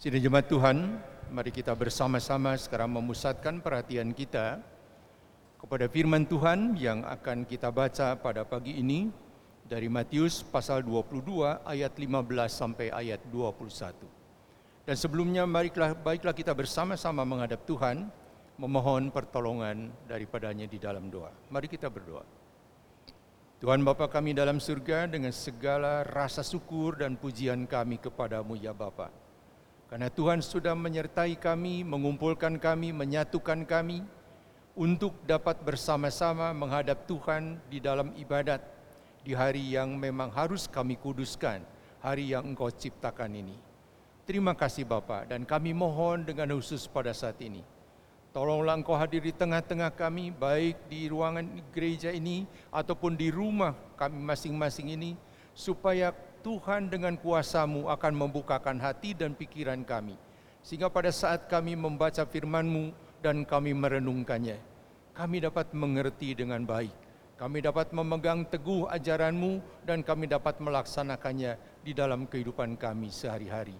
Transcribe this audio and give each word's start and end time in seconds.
Sidang 0.00 0.24
jemaat 0.24 0.48
Tuhan, 0.48 0.96
mari 1.28 1.52
kita 1.52 1.76
bersama-sama 1.76 2.56
sekarang 2.56 2.88
memusatkan 2.88 3.60
perhatian 3.60 4.16
kita 4.16 4.56
kepada 5.60 5.92
firman 5.92 6.24
Tuhan 6.24 6.72
yang 6.80 7.04
akan 7.04 7.44
kita 7.44 7.68
baca 7.68 8.16
pada 8.16 8.48
pagi 8.48 8.80
ini 8.80 9.12
dari 9.68 9.92
Matius 9.92 10.40
pasal 10.40 10.80
22 10.88 11.68
ayat 11.68 11.92
15 11.92 12.16
sampai 12.48 12.88
ayat 12.88 13.20
21. 13.28 14.88
Dan 14.88 14.96
sebelumnya 14.96 15.44
marilah 15.44 15.92
baiklah 15.92 16.32
kita 16.32 16.56
bersama-sama 16.56 17.20
menghadap 17.28 17.60
Tuhan 17.68 18.08
memohon 18.56 19.12
pertolongan 19.12 19.92
daripadanya 20.08 20.64
di 20.64 20.80
dalam 20.80 21.12
doa. 21.12 21.28
Mari 21.52 21.68
kita 21.68 21.92
berdoa. 21.92 22.24
Tuhan 23.60 23.84
Bapa 23.84 24.08
kami 24.08 24.32
dalam 24.32 24.64
surga 24.64 25.12
dengan 25.12 25.36
segala 25.36 26.08
rasa 26.08 26.40
syukur 26.40 26.96
dan 27.04 27.20
pujian 27.20 27.68
kami 27.68 28.00
kepadamu 28.00 28.56
ya 28.56 28.72
Bapa. 28.72 29.19
Karena 29.90 30.06
Tuhan 30.06 30.38
sudah 30.38 30.78
menyertai 30.78 31.34
kami, 31.34 31.82
mengumpulkan 31.82 32.62
kami, 32.62 32.94
menyatukan 32.94 33.66
kami 33.66 34.06
untuk 34.78 35.18
dapat 35.26 35.58
bersama-sama 35.66 36.54
menghadap 36.54 37.04
Tuhan 37.10 37.58
di 37.66 37.82
dalam 37.82 38.14
ibadat 38.14 38.62
di 39.26 39.34
hari 39.34 39.74
yang 39.74 39.98
memang 39.98 40.30
harus 40.30 40.70
kami 40.70 40.94
kuduskan, 40.94 41.66
hari 41.98 42.30
yang 42.30 42.54
Engkau 42.54 42.70
ciptakan 42.70 43.34
ini. 43.34 43.58
Terima 44.30 44.54
kasih 44.54 44.86
Bapa 44.86 45.26
dan 45.26 45.42
kami 45.42 45.74
mohon 45.74 46.22
dengan 46.22 46.54
khusus 46.54 46.86
pada 46.86 47.10
saat 47.10 47.34
ini 47.42 47.66
Tolonglah 48.30 48.78
engkau 48.78 48.94
hadir 48.94 49.26
di 49.26 49.34
tengah-tengah 49.34 49.90
kami, 49.90 50.30
baik 50.30 50.86
di 50.86 51.10
ruangan 51.10 51.42
gereja 51.74 52.14
ini 52.14 52.46
ataupun 52.70 53.18
di 53.18 53.26
rumah 53.26 53.74
kami 53.98 54.22
masing-masing 54.22 54.94
ini, 54.94 55.18
supaya 55.50 56.14
Tuhan 56.40 56.88
dengan 56.88 57.14
kuasamu 57.20 57.88
akan 57.92 58.12
membukakan 58.16 58.80
hati 58.80 59.12
dan 59.12 59.36
pikiran 59.36 59.84
kami. 59.84 60.16
Sehingga 60.60 60.92
pada 60.92 61.08
saat 61.08 61.48
kami 61.48 61.76
membaca 61.76 62.24
firman-Mu 62.24 62.92
dan 63.24 63.44
kami 63.48 63.72
merenungkannya, 63.72 64.60
kami 65.16 65.36
dapat 65.40 65.72
mengerti 65.72 66.36
dengan 66.36 66.64
baik. 66.64 66.92
Kami 67.40 67.64
dapat 67.64 67.96
memegang 67.96 68.44
teguh 68.44 68.84
ajaran-Mu 68.92 69.84
dan 69.88 70.04
kami 70.04 70.28
dapat 70.28 70.60
melaksanakannya 70.60 71.56
di 71.80 71.96
dalam 71.96 72.28
kehidupan 72.28 72.76
kami 72.76 73.08
sehari-hari. 73.08 73.72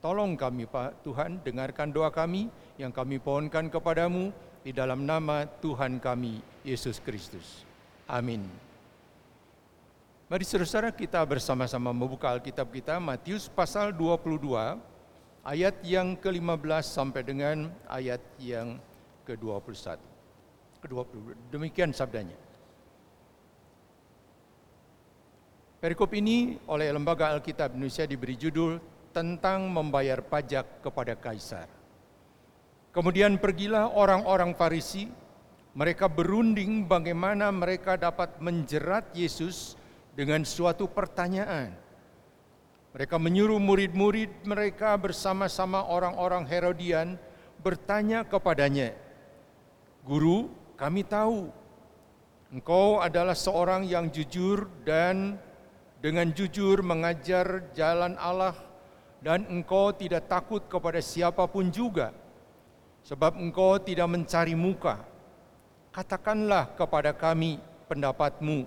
Tolong 0.00 0.34
kami 0.34 0.64
Pak 0.64 1.04
Tuhan, 1.04 1.44
dengarkan 1.44 1.92
doa 1.92 2.08
kami 2.08 2.48
yang 2.80 2.90
kami 2.90 3.20
pohonkan 3.20 3.68
kepadamu 3.68 4.32
di 4.64 4.72
dalam 4.72 5.04
nama 5.04 5.44
Tuhan 5.60 6.00
kami, 6.00 6.40
Yesus 6.64 6.98
Kristus. 7.04 7.68
Amin. 8.08 8.71
Mari 10.32 10.48
saudara 10.48 10.88
kita 10.88 11.20
bersama-sama 11.28 11.92
membuka 11.92 12.24
Alkitab 12.32 12.72
kita, 12.72 12.96
Matius 12.96 13.52
pasal 13.52 13.92
22, 13.92 14.80
ayat 15.44 15.76
yang 15.84 16.16
ke-15 16.16 16.88
sampai 16.88 17.20
dengan 17.20 17.68
ayat 17.84 18.16
yang 18.40 18.80
ke-21. 19.28 20.00
Ke-20. 20.80 21.36
Demikian 21.52 21.92
sabdanya. 21.92 22.32
Perikop 25.84 26.08
ini 26.16 26.56
oleh 26.64 26.88
Lembaga 26.88 27.28
Alkitab 27.36 27.76
Indonesia 27.76 28.08
diberi 28.08 28.32
judul 28.32 28.80
tentang 29.12 29.68
membayar 29.68 30.24
pajak 30.24 30.80
kepada 30.80 31.12
kaisar. 31.12 31.68
Kemudian 32.88 33.36
pergilah 33.36 33.92
orang-orang 33.92 34.56
Farisi, 34.56 35.12
mereka 35.76 36.08
berunding 36.08 36.88
bagaimana 36.88 37.52
mereka 37.52 38.00
dapat 38.00 38.40
menjerat 38.40 39.12
Yesus 39.12 39.76
dengan 40.12 40.44
suatu 40.44 40.88
pertanyaan. 40.88 41.72
Mereka 42.92 43.16
menyuruh 43.16 43.56
murid-murid 43.56 44.44
mereka 44.44 44.92
bersama-sama 45.00 45.88
orang-orang 45.88 46.44
Herodian 46.44 47.16
bertanya 47.64 48.20
kepadanya, 48.28 48.92
"Guru, 50.04 50.52
kami 50.76 51.00
tahu 51.00 51.48
engkau 52.52 53.00
adalah 53.00 53.32
seorang 53.32 53.88
yang 53.88 54.12
jujur 54.12 54.68
dan 54.84 55.40
dengan 56.04 56.28
jujur 56.34 56.84
mengajar 56.84 57.72
jalan 57.72 58.18
Allah 58.20 58.58
dan 59.22 59.46
engkau 59.46 59.94
tidak 59.94 60.26
takut 60.26 60.66
kepada 60.66 60.98
siapa 60.98 61.46
pun 61.46 61.70
juga, 61.70 62.10
sebab 63.06 63.38
engkau 63.38 63.78
tidak 63.78 64.10
mencari 64.10 64.58
muka. 64.58 64.98
Katakanlah 65.94 66.74
kepada 66.74 67.14
kami 67.14 67.62
pendapatmu, 67.86 68.66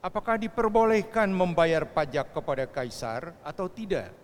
apakah 0.00 0.38
diperbolehkan 0.38 1.30
membayar 1.30 1.86
pajak 1.86 2.34
kepada 2.34 2.64
kaisar 2.68 3.34
atau 3.42 3.66
tidak? 3.66 4.14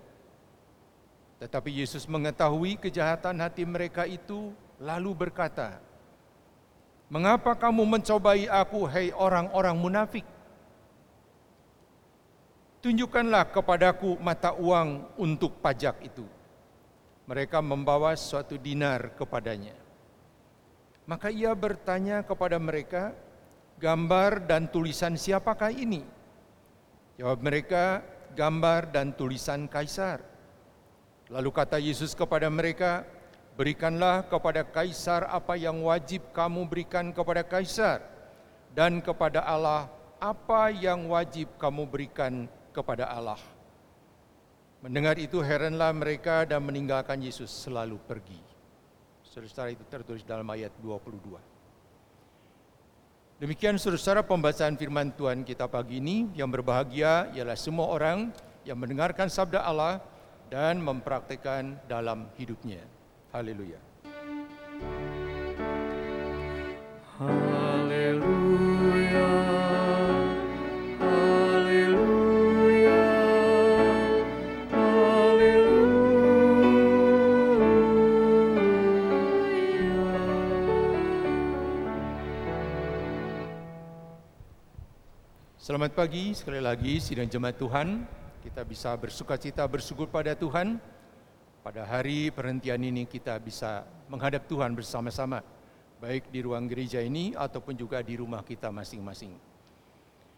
Tetapi 1.42 1.70
Yesus 1.82 2.06
mengetahui 2.08 2.78
kejahatan 2.78 3.42
hati 3.42 3.66
mereka 3.66 4.08
itu, 4.08 4.54
lalu 4.78 5.12
berkata, 5.26 5.82
"Mengapa 7.10 7.52
kamu 7.58 7.84
mencobai 7.84 8.48
aku, 8.48 8.86
hei 8.88 9.10
orang-orang 9.12 9.76
munafik? 9.76 10.26
tunjukkanlah 12.84 13.48
kepadaku 13.48 14.20
mata 14.20 14.52
uang 14.52 15.16
untuk 15.16 15.56
pajak 15.64 16.04
itu. 16.04 16.28
Mereka 17.24 17.64
membawa 17.64 18.12
suatu 18.12 18.60
dinar 18.60 19.16
kepadanya. 19.16 19.72
Maka 21.08 21.32
ia 21.32 21.56
bertanya 21.56 22.20
kepada 22.20 22.60
mereka, 22.60 23.16
gambar 23.78 24.46
dan 24.46 24.70
tulisan 24.70 25.18
siapakah 25.18 25.70
ini? 25.70 26.02
Jawab 27.18 27.42
mereka, 27.46 28.02
gambar 28.34 28.90
dan 28.90 29.14
tulisan 29.14 29.70
kaisar. 29.70 30.22
Lalu 31.30 31.50
kata 31.54 31.78
Yesus 31.78 32.12
kepada 32.12 32.50
mereka, 32.50 33.06
berikanlah 33.54 34.26
kepada 34.26 34.66
kaisar 34.66 35.30
apa 35.30 35.54
yang 35.54 35.78
wajib 35.86 36.34
kamu 36.34 36.66
berikan 36.66 37.14
kepada 37.14 37.46
kaisar, 37.46 38.02
dan 38.74 38.98
kepada 38.98 39.46
Allah 39.46 39.86
apa 40.18 40.74
yang 40.74 41.06
wajib 41.06 41.54
kamu 41.56 41.86
berikan 41.86 42.50
kepada 42.74 43.06
Allah. 43.06 43.38
Mendengar 44.82 45.16
itu 45.16 45.41
heranlah 45.41 45.96
mereka 45.96 46.44
dan 46.44 46.60
meninggalkan 46.60 47.16
Yesus 47.22 47.48
selalu 47.48 47.96
pergi. 48.04 48.36
Saudara 49.24 49.72
itu 49.72 49.80
tertulis 49.88 50.22
dalam 50.28 50.44
ayat 50.52 50.70
22. 50.82 51.53
Demikian 53.34 53.75
saudara 53.83 54.22
pembacaan 54.22 54.78
firman 54.78 55.11
Tuhan 55.11 55.43
kita 55.43 55.67
pagi 55.67 55.99
ini 55.99 56.31
yang 56.39 56.47
berbahagia 56.55 57.34
ialah 57.34 57.59
semua 57.59 57.91
orang 57.91 58.31
yang 58.62 58.78
mendengarkan 58.78 59.27
sabda 59.27 59.67
Allah 59.67 59.99
dan 60.47 60.78
mempraktikkan 60.78 61.83
dalam 61.91 62.31
hidupnya. 62.39 62.87
Haleluya. 63.34 63.83
Haleluya. 67.19 67.44
Selamat 85.74 86.06
pagi 86.06 86.30
sekali 86.38 86.62
lagi 86.62 87.02
sidang 87.02 87.26
jemaat 87.26 87.58
Tuhan. 87.58 88.06
Kita 88.46 88.62
bisa 88.62 88.94
bersuka 88.94 89.34
cita 89.34 89.66
bersyukur 89.66 90.06
pada 90.06 90.30
Tuhan. 90.38 90.78
Pada 91.66 91.82
hari 91.82 92.30
perhentian 92.30 92.78
ini 92.78 93.02
kita 93.10 93.34
bisa 93.42 93.82
menghadap 94.06 94.46
Tuhan 94.46 94.70
bersama-sama. 94.70 95.42
Baik 95.98 96.30
di 96.30 96.46
ruang 96.46 96.70
gereja 96.70 97.02
ini 97.02 97.34
ataupun 97.34 97.74
juga 97.74 98.06
di 98.06 98.14
rumah 98.14 98.46
kita 98.46 98.70
masing-masing. 98.70 99.34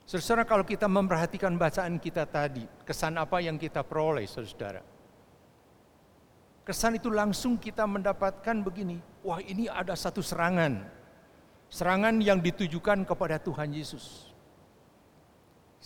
Saudara, 0.09 0.49
kalau 0.49 0.65
kita 0.65 0.89
memperhatikan 0.89 1.53
bacaan 1.61 2.01
kita 2.01 2.25
tadi, 2.25 2.65
kesan 2.89 3.21
apa 3.21 3.37
yang 3.45 3.61
kita 3.61 3.85
peroleh, 3.85 4.25
saudara? 4.25 4.81
Kesan 6.65 6.97
itu 6.97 7.13
langsung 7.13 7.61
kita 7.61 7.85
mendapatkan 7.85 8.57
begini, 8.65 9.05
wah 9.21 9.45
ini 9.45 9.69
ada 9.69 9.93
satu 9.93 10.25
serangan. 10.25 10.81
Serangan 11.69 12.25
yang 12.25 12.41
ditujukan 12.41 13.05
kepada 13.05 13.37
Tuhan 13.37 13.77
Yesus. 13.77 14.26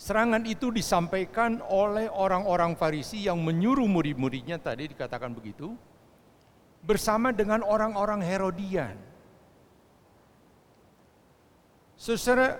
Serangan 0.01 0.41
itu 0.49 0.73
disampaikan 0.73 1.61
oleh 1.69 2.09
orang-orang 2.09 2.73
Farisi 2.73 3.29
yang 3.29 3.37
menyuruh 3.37 3.85
murid-muridnya 3.85 4.57
tadi 4.57 4.89
dikatakan 4.89 5.29
begitu 5.29 5.77
bersama 6.81 7.29
dengan 7.29 7.61
orang-orang 7.61 8.25
Herodian. 8.25 8.97
Saudara, 11.93 12.57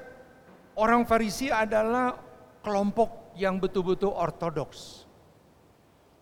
orang 0.77 1.01
Farisi 1.09 1.49
adalah 1.49 2.13
kelompok 2.61 3.33
yang 3.33 3.57
betul-betul 3.57 4.13
ortodoks. 4.13 5.09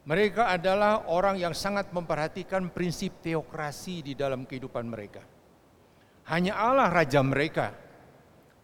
Mereka 0.07 0.55
adalah 0.55 1.03
orang 1.11 1.35
yang 1.35 1.51
sangat 1.51 1.91
memperhatikan 1.91 2.71
prinsip 2.71 3.19
teokrasi 3.19 4.07
di 4.07 4.13
dalam 4.15 4.47
kehidupan 4.47 4.87
mereka. 4.87 5.27
Hanya 6.31 6.55
Allah 6.55 6.87
raja 6.87 7.19
mereka 7.19 7.88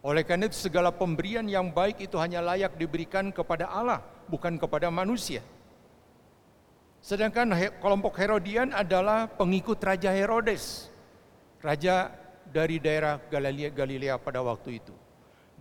oleh 0.06 0.22
karena 0.22 0.46
itu 0.46 0.70
segala 0.70 0.94
pemberian 0.94 1.42
yang 1.50 1.74
baik 1.74 1.98
itu 1.98 2.14
hanya 2.22 2.38
layak 2.38 2.78
diberikan 2.78 3.34
kepada 3.34 3.66
Allah, 3.66 3.98
bukan 4.30 4.54
kepada 4.54 4.86
manusia. 4.86 5.42
Sedangkan 7.02 7.50
kelompok 7.82 8.14
Herodian 8.14 8.70
adalah 8.70 9.26
pengikut 9.26 9.82
Raja 9.82 10.14
Herodes, 10.14 10.94
raja 11.58 12.14
dari 12.46 12.78
daerah 12.78 13.18
Galilea, 13.18 13.74
Galilea 13.74 14.14
pada 14.22 14.46
waktu 14.46 14.78
itu. 14.78 14.94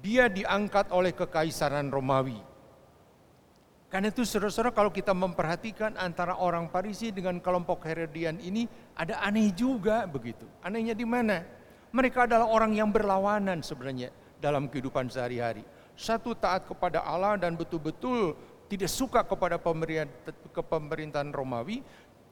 Dia 0.05 0.29
diangkat 0.29 0.93
oleh 0.93 1.17
kekaisaran 1.17 1.89
Romawi. 1.89 2.37
Karena 3.89 4.13
itu 4.13 4.29
saudara-saudara 4.29 4.77
kalau 4.77 4.93
kita 4.93 5.17
memperhatikan 5.17 5.97
antara 5.97 6.37
orang 6.37 6.69
Parisi 6.69 7.09
dengan 7.09 7.41
kelompok 7.41 7.81
Herodian 7.81 8.37
ini 8.37 8.69
ada 8.93 9.25
aneh 9.25 9.49
juga 9.57 10.05
begitu. 10.05 10.45
Anehnya 10.61 10.93
di 10.93 11.05
mana? 11.05 11.41
Mereka 11.89 12.29
adalah 12.29 12.45
orang 12.45 12.77
yang 12.77 12.93
berlawanan 12.93 13.65
sebenarnya 13.65 14.13
dalam 14.45 14.69
kehidupan 14.69 15.09
sehari-hari. 15.09 15.65
Satu 15.97 16.37
taat 16.37 16.69
kepada 16.69 17.01
Allah 17.01 17.33
dan 17.41 17.57
betul-betul 17.57 18.37
tidak 18.69 18.93
suka 18.93 19.25
kepada 19.25 19.57
pemerintahan 19.57 21.33
Romawi, 21.33 21.81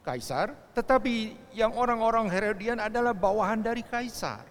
Kaisar, 0.06 0.54
tetapi 0.78 1.34
yang 1.58 1.74
orang-orang 1.74 2.30
Herodian 2.30 2.78
adalah 2.78 3.18
bawahan 3.18 3.66
dari 3.66 3.82
Kaisar. 3.82 4.46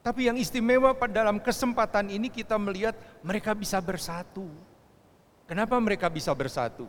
Tapi 0.00 0.32
yang 0.32 0.40
istimewa 0.40 0.96
pada 0.96 1.20
dalam 1.20 1.36
kesempatan 1.36 2.08
ini 2.08 2.32
kita 2.32 2.56
melihat 2.56 2.96
mereka 3.20 3.52
bisa 3.52 3.76
bersatu. 3.84 4.48
Kenapa 5.44 5.76
mereka 5.76 6.08
bisa 6.08 6.32
bersatu? 6.32 6.88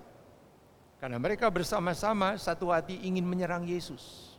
Karena 1.02 1.18
mereka 1.20 1.50
bersama-sama 1.52 2.38
satu 2.40 2.72
hati 2.72 3.02
ingin 3.04 3.26
menyerang 3.26 3.68
Yesus. 3.68 4.31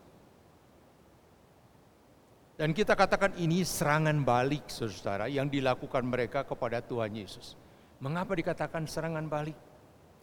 Dan 2.62 2.70
kita 2.78 2.94
katakan 2.94 3.34
ini 3.42 3.66
serangan 3.66 4.22
balik 4.22 4.70
saudara 4.70 5.26
yang 5.26 5.50
dilakukan 5.50 6.06
mereka 6.06 6.46
kepada 6.46 6.78
Tuhan 6.78 7.10
Yesus. 7.10 7.58
Mengapa 7.98 8.38
dikatakan 8.38 8.86
serangan 8.86 9.26
balik? 9.26 9.58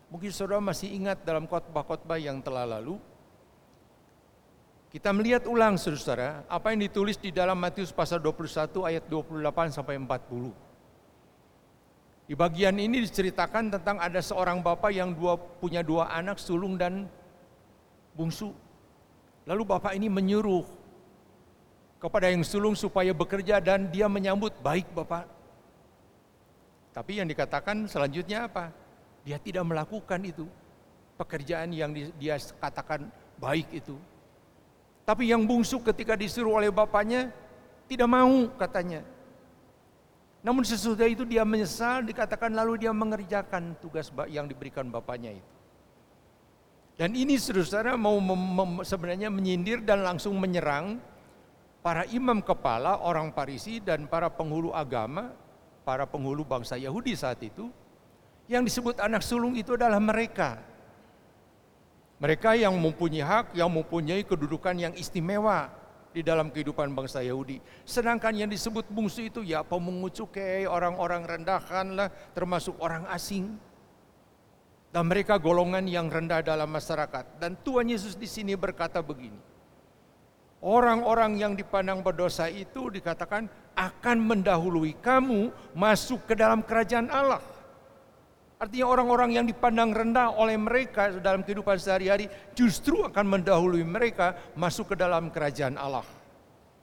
Mungkin 0.08 0.32
saudara 0.32 0.64
masih 0.64 0.88
ingat 0.88 1.20
dalam 1.28 1.52
khotbah-khotbah 1.52 2.16
yang 2.16 2.40
telah 2.40 2.64
lalu, 2.64 2.96
kita 4.88 5.12
melihat 5.12 5.52
ulang 5.52 5.76
saudara, 5.76 6.48
apa 6.48 6.72
yang 6.72 6.88
ditulis 6.88 7.20
di 7.20 7.36
dalam 7.36 7.60
Matius 7.60 7.92
pasal 7.92 8.24
21 8.24 8.88
ayat 8.88 9.04
28 9.12 9.76
sampai 9.76 10.00
40. 10.00 10.56
Di 12.24 12.40
bagian 12.40 12.80
ini 12.80 13.04
diceritakan 13.04 13.68
tentang 13.68 14.00
ada 14.00 14.24
seorang 14.24 14.64
bapak 14.64 14.96
yang 14.96 15.12
dua, 15.12 15.36
punya 15.36 15.84
dua 15.84 16.08
anak 16.08 16.40
sulung 16.40 16.80
dan 16.80 17.04
bungsu. 18.16 18.56
Lalu 19.44 19.64
bapak 19.68 19.92
ini 19.92 20.08
menyuruh 20.08 20.79
kepada 22.00 22.32
yang 22.32 22.42
sulung 22.48 22.74
supaya 22.74 23.12
bekerja 23.12 23.60
dan 23.60 23.92
dia 23.92 24.08
menyambut 24.08 24.56
baik 24.64 24.88
bapak 24.96 25.40
tapi 27.00 27.22
yang 27.22 27.30
dikatakan 27.30 27.86
selanjutnya 27.86 28.50
apa? 28.50 28.74
Dia 29.24 29.38
tidak 29.38 29.64
melakukan 29.64 30.20
itu. 30.26 30.44
Pekerjaan 31.20 31.72
yang 31.76 31.92
dia 31.96 32.40
katakan 32.60 33.12
baik 33.40 33.68
itu. 33.76 34.00
Tapi 35.04 35.32
yang 35.32 35.44
bungsu 35.44 35.80
ketika 35.84 36.16
disuruh 36.16 36.60
oleh 36.60 36.72
bapaknya 36.72 37.32
tidak 37.88 38.08
mau 38.08 38.48
katanya. 38.56 39.04
Namun 40.40 40.64
sesudah 40.64 41.08
itu 41.08 41.28
dia 41.28 41.44
menyesal 41.44 42.04
dikatakan 42.08 42.56
lalu 42.56 42.88
dia 42.88 42.96
mengerjakan 42.96 43.76
tugas 43.84 44.08
yang 44.32 44.48
diberikan 44.48 44.88
bapaknya 44.88 45.36
itu. 45.36 45.52
Dan 46.96 47.16
ini 47.16 47.36
saudara 47.40 47.96
mau 47.96 48.20
sebenarnya 48.84 49.32
menyindir 49.32 49.84
dan 49.84 50.04
langsung 50.04 50.36
menyerang 50.36 51.00
para 51.90 52.06
imam 52.14 52.38
kepala, 52.38 53.02
orang 53.02 53.34
Parisi 53.34 53.82
dan 53.82 54.06
para 54.06 54.30
penghulu 54.30 54.70
agama 54.70 55.34
para 55.82 56.06
penghulu 56.06 56.46
bangsa 56.46 56.78
Yahudi 56.78 57.18
saat 57.18 57.42
itu, 57.42 57.74
yang 58.46 58.62
disebut 58.62 59.02
anak 59.02 59.26
sulung 59.26 59.58
itu 59.58 59.74
adalah 59.74 59.98
mereka. 59.98 60.62
Mereka 62.22 62.54
yang 62.62 62.78
mempunyai 62.78 63.26
hak, 63.26 63.58
yang 63.58 63.74
mempunyai 63.74 64.22
kedudukan 64.22 64.78
yang 64.78 64.94
istimewa 64.94 65.74
di 66.14 66.22
dalam 66.22 66.54
kehidupan 66.54 66.94
bangsa 66.94 67.26
Yahudi. 67.26 67.58
Sedangkan 67.90 68.38
yang 68.38 68.54
disebut 68.54 68.86
bungsu 68.94 69.26
itu 69.26 69.42
ya 69.42 69.66
pemungut 69.66 70.14
cukai, 70.14 70.70
orang-orang 70.70 71.26
rendahan 71.26 71.98
lah, 71.98 72.14
termasuk 72.38 72.78
orang 72.78 73.10
asing. 73.10 73.58
Dan 74.94 75.10
mereka 75.10 75.42
golongan 75.42 75.90
yang 75.90 76.06
rendah 76.06 76.46
dalam 76.46 76.70
masyarakat. 76.70 77.42
Dan 77.42 77.58
Tuhan 77.66 77.90
Yesus 77.90 78.14
di 78.14 78.30
sini 78.30 78.54
berkata 78.54 79.02
begini. 79.02 79.49
Orang-orang 80.60 81.40
yang 81.40 81.54
dipandang 81.56 82.04
berdosa 82.04 82.52
itu 82.52 82.92
dikatakan 82.92 83.48
akan 83.80 84.18
mendahului 84.20 85.00
kamu 85.00 85.56
masuk 85.72 86.28
ke 86.28 86.36
dalam 86.36 86.60
kerajaan 86.60 87.08
Allah. 87.08 87.40
Artinya 88.60 88.92
orang-orang 88.92 89.40
yang 89.40 89.48
dipandang 89.48 89.96
rendah 89.96 90.36
oleh 90.36 90.60
mereka 90.60 91.16
dalam 91.24 91.48
kehidupan 91.48 91.80
sehari-hari 91.80 92.28
justru 92.52 93.08
akan 93.08 93.40
mendahului 93.40 93.88
mereka 93.88 94.36
masuk 94.60 94.92
ke 94.92 94.96
dalam 95.00 95.32
kerajaan 95.32 95.80
Allah. 95.80 96.04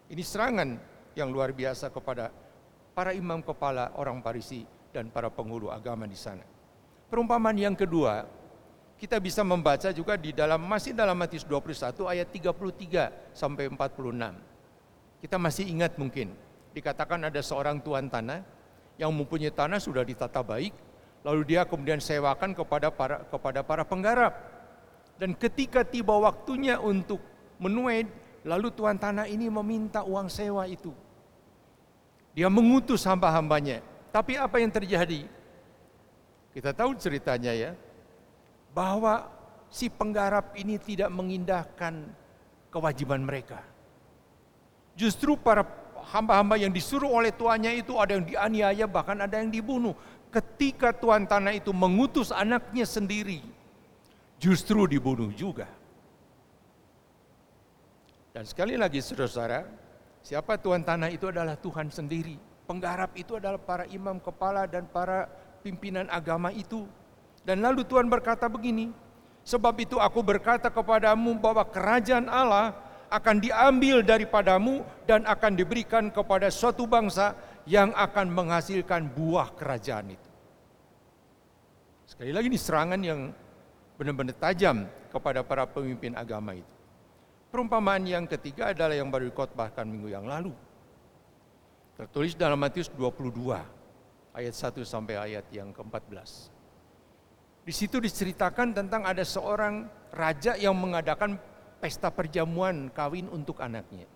Ini 0.08 0.24
serangan 0.24 0.80
yang 1.12 1.28
luar 1.28 1.52
biasa 1.52 1.92
kepada 1.92 2.32
para 2.96 3.12
imam 3.12 3.44
kepala 3.44 3.92
orang 4.00 4.24
Parisi 4.24 4.64
dan 4.88 5.12
para 5.12 5.28
penghulu 5.28 5.68
agama 5.68 6.08
di 6.08 6.16
sana. 6.16 6.40
Perumpamaan 7.12 7.60
yang 7.60 7.76
kedua, 7.76 8.24
kita 8.96 9.20
bisa 9.20 9.44
membaca 9.44 9.92
juga 9.92 10.16
di 10.16 10.32
dalam 10.32 10.60
masih 10.64 10.96
dalam 10.96 11.16
Matius 11.16 11.44
21 11.44 12.00
ayat 12.08 12.28
33 12.32 13.36
sampai 13.36 13.68
46. 13.68 15.20
Kita 15.20 15.36
masih 15.36 15.64
ingat 15.68 16.00
mungkin 16.00 16.32
dikatakan 16.72 17.28
ada 17.28 17.40
seorang 17.44 17.80
tuan 17.80 18.08
tanah 18.08 18.40
yang 18.96 19.12
mempunyai 19.12 19.52
tanah 19.52 19.80
sudah 19.80 20.00
ditata 20.00 20.40
baik, 20.40 20.72
lalu 21.20 21.56
dia 21.56 21.68
kemudian 21.68 22.00
sewakan 22.00 22.56
kepada 22.56 22.88
para 22.88 23.24
kepada 23.28 23.60
para 23.60 23.84
penggarap. 23.84 24.32
Dan 25.16 25.32
ketika 25.32 25.84
tiba 25.84 26.12
waktunya 26.16 26.76
untuk 26.80 27.20
menuai, 27.60 28.04
lalu 28.44 28.68
tuan 28.72 28.96
tanah 28.96 29.28
ini 29.28 29.48
meminta 29.48 30.04
uang 30.04 30.28
sewa 30.28 30.68
itu. 30.68 30.92
Dia 32.36 32.52
mengutus 32.52 33.04
hamba-hambanya. 33.08 33.80
Tapi 34.12 34.36
apa 34.36 34.60
yang 34.60 34.68
terjadi? 34.68 35.24
Kita 36.52 36.72
tahu 36.76 36.96
ceritanya 36.96 37.52
ya, 37.52 37.72
bahwa 38.76 39.32
si 39.72 39.88
penggarap 39.88 40.52
ini 40.52 40.76
tidak 40.76 41.08
mengindahkan 41.08 42.12
kewajiban 42.68 43.24
mereka. 43.24 43.64
Justru 44.92 45.40
para 45.40 45.64
hamba-hamba 46.12 46.60
yang 46.60 46.68
disuruh 46.68 47.08
oleh 47.08 47.32
tuannya 47.32 47.80
itu 47.80 47.96
ada 47.96 48.20
yang 48.20 48.28
dianiaya 48.28 48.84
bahkan 48.84 49.16
ada 49.24 49.40
yang 49.40 49.48
dibunuh. 49.48 49.96
Ketika 50.28 50.92
tuan 50.92 51.24
tanah 51.24 51.56
itu 51.56 51.72
mengutus 51.72 52.28
anaknya 52.28 52.84
sendiri, 52.84 53.40
justru 54.36 54.84
dibunuh 54.84 55.32
juga. 55.32 55.64
Dan 58.36 58.44
sekali 58.44 58.76
lagi 58.76 59.00
saudara-saudara, 59.00 59.64
siapa 60.20 60.60
tuan 60.60 60.84
tanah 60.84 61.08
itu 61.08 61.32
adalah 61.32 61.56
Tuhan 61.56 61.88
sendiri. 61.88 62.36
Penggarap 62.68 63.16
itu 63.16 63.40
adalah 63.40 63.56
para 63.56 63.88
imam 63.88 64.20
kepala 64.20 64.68
dan 64.68 64.84
para 64.84 65.24
pimpinan 65.64 66.04
agama 66.12 66.52
itu. 66.52 66.84
Dan 67.46 67.62
lalu 67.62 67.86
Tuhan 67.86 68.10
berkata 68.10 68.50
begini, 68.50 68.90
sebab 69.46 69.78
itu 69.78 70.02
aku 70.02 70.18
berkata 70.18 70.66
kepadamu 70.66 71.38
bahwa 71.38 71.62
kerajaan 71.62 72.26
Allah 72.26 72.74
akan 73.06 73.38
diambil 73.38 74.02
daripadamu 74.02 74.82
dan 75.06 75.22
akan 75.22 75.54
diberikan 75.54 76.10
kepada 76.10 76.50
suatu 76.50 76.90
bangsa 76.90 77.38
yang 77.62 77.94
akan 77.94 78.34
menghasilkan 78.34 79.06
buah 79.14 79.54
kerajaan 79.54 80.18
itu. 80.18 80.30
Sekali 82.10 82.34
lagi 82.34 82.50
ini 82.50 82.58
serangan 82.58 82.98
yang 82.98 83.30
benar-benar 83.94 84.34
tajam 84.42 84.90
kepada 85.14 85.46
para 85.46 85.70
pemimpin 85.70 86.18
agama 86.18 86.58
itu. 86.58 86.74
Perumpamaan 87.54 88.02
yang 88.10 88.26
ketiga 88.26 88.74
adalah 88.74 88.98
yang 88.98 89.06
baru 89.06 89.30
dikotbahkan 89.30 89.86
minggu 89.86 90.10
yang 90.10 90.26
lalu. 90.26 90.50
Tertulis 91.94 92.34
dalam 92.34 92.58
Matius 92.58 92.90
22 92.90 93.30
ayat 94.34 94.54
1 94.54 94.82
sampai 94.82 95.14
ayat 95.14 95.46
yang 95.54 95.70
ke-14. 95.70 96.55
Di 97.66 97.74
situ 97.74 97.98
diceritakan 97.98 98.70
tentang 98.70 99.02
ada 99.02 99.26
seorang 99.26 99.90
raja 100.14 100.54
yang 100.54 100.78
mengadakan 100.78 101.34
pesta 101.82 102.14
perjamuan 102.14 102.94
kawin 102.94 103.26
untuk 103.26 103.58
anaknya. 103.58 104.06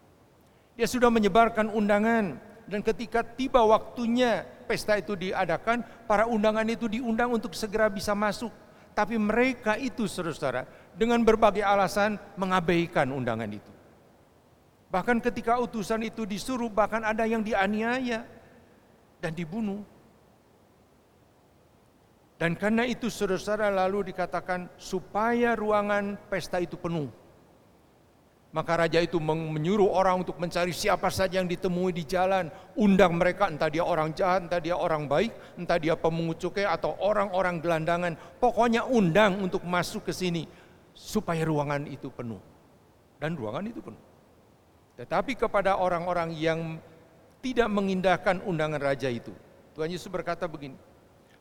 Dia 0.79 0.87
sudah 0.87 1.11
menyebarkan 1.11 1.67
undangan 1.67 2.39
dan 2.71 2.81
ketika 2.87 3.27
tiba 3.27 3.59
waktunya 3.67 4.47
pesta 4.71 4.95
itu 4.95 5.19
diadakan, 5.19 5.83
para 6.07 6.31
undangan 6.31 6.63
itu 6.71 6.87
diundang 6.87 7.35
untuk 7.35 7.51
segera 7.59 7.91
bisa 7.91 8.15
masuk. 8.15 8.55
Tapi 8.95 9.19
mereka 9.19 9.75
itu 9.75 10.07
saudara-saudara 10.07 10.71
dengan 10.95 11.19
berbagai 11.27 11.67
alasan 11.67 12.15
mengabaikan 12.39 13.11
undangan 13.11 13.51
itu. 13.51 13.73
Bahkan 14.95 15.19
ketika 15.23 15.59
utusan 15.59 16.07
itu 16.07 16.23
disuruh 16.23 16.71
bahkan 16.71 17.03
ada 17.03 17.27
yang 17.27 17.43
dianiaya 17.43 18.23
dan 19.19 19.35
dibunuh. 19.35 19.83
Dan 22.41 22.57
karena 22.57 22.89
itu 22.89 23.13
saudara-saudara 23.13 23.69
lalu 23.69 24.17
dikatakan 24.17 24.73
supaya 24.81 25.53
ruangan 25.53 26.17
pesta 26.33 26.57
itu 26.57 26.81
penuh 26.81 27.13
Maka 28.51 28.83
raja 28.83 28.99
itu 28.99 29.23
menyuruh 29.23 29.87
orang 29.95 30.27
untuk 30.27 30.35
mencari 30.43 30.75
siapa 30.75 31.07
saja 31.07 31.39
yang 31.39 31.47
ditemui 31.47 31.95
di 31.95 32.03
jalan, 32.03 32.51
undang 32.75 33.15
mereka 33.15 33.47
entah 33.47 33.71
dia 33.71 33.87
orang 33.87 34.11
jahat, 34.11 34.43
entah 34.51 34.59
dia 34.59 34.75
orang 34.75 35.07
baik, 35.07 35.31
entah 35.55 35.79
dia 35.79 35.95
pemungut 35.95 36.43
cukai 36.43 36.67
atau 36.67 36.99
orang-orang 36.99 37.63
gelandangan. 37.63 38.19
Pokoknya 38.43 38.83
undang 38.91 39.39
untuk 39.39 39.63
masuk 39.63 40.11
ke 40.11 40.11
sini 40.11 40.51
supaya 40.91 41.47
ruangan 41.47 41.87
itu 41.87 42.11
penuh. 42.11 42.43
Dan 43.23 43.39
ruangan 43.39 43.71
itu 43.71 43.79
penuh. 43.87 44.03
Tetapi 44.99 45.39
kepada 45.39 45.79
orang-orang 45.79 46.35
yang 46.35 46.83
tidak 47.39 47.71
mengindahkan 47.71 48.43
undangan 48.43 48.83
raja 48.83 49.07
itu, 49.07 49.31
Tuhan 49.79 49.95
Yesus 49.95 50.11
berkata 50.11 50.51
begini, 50.51 50.75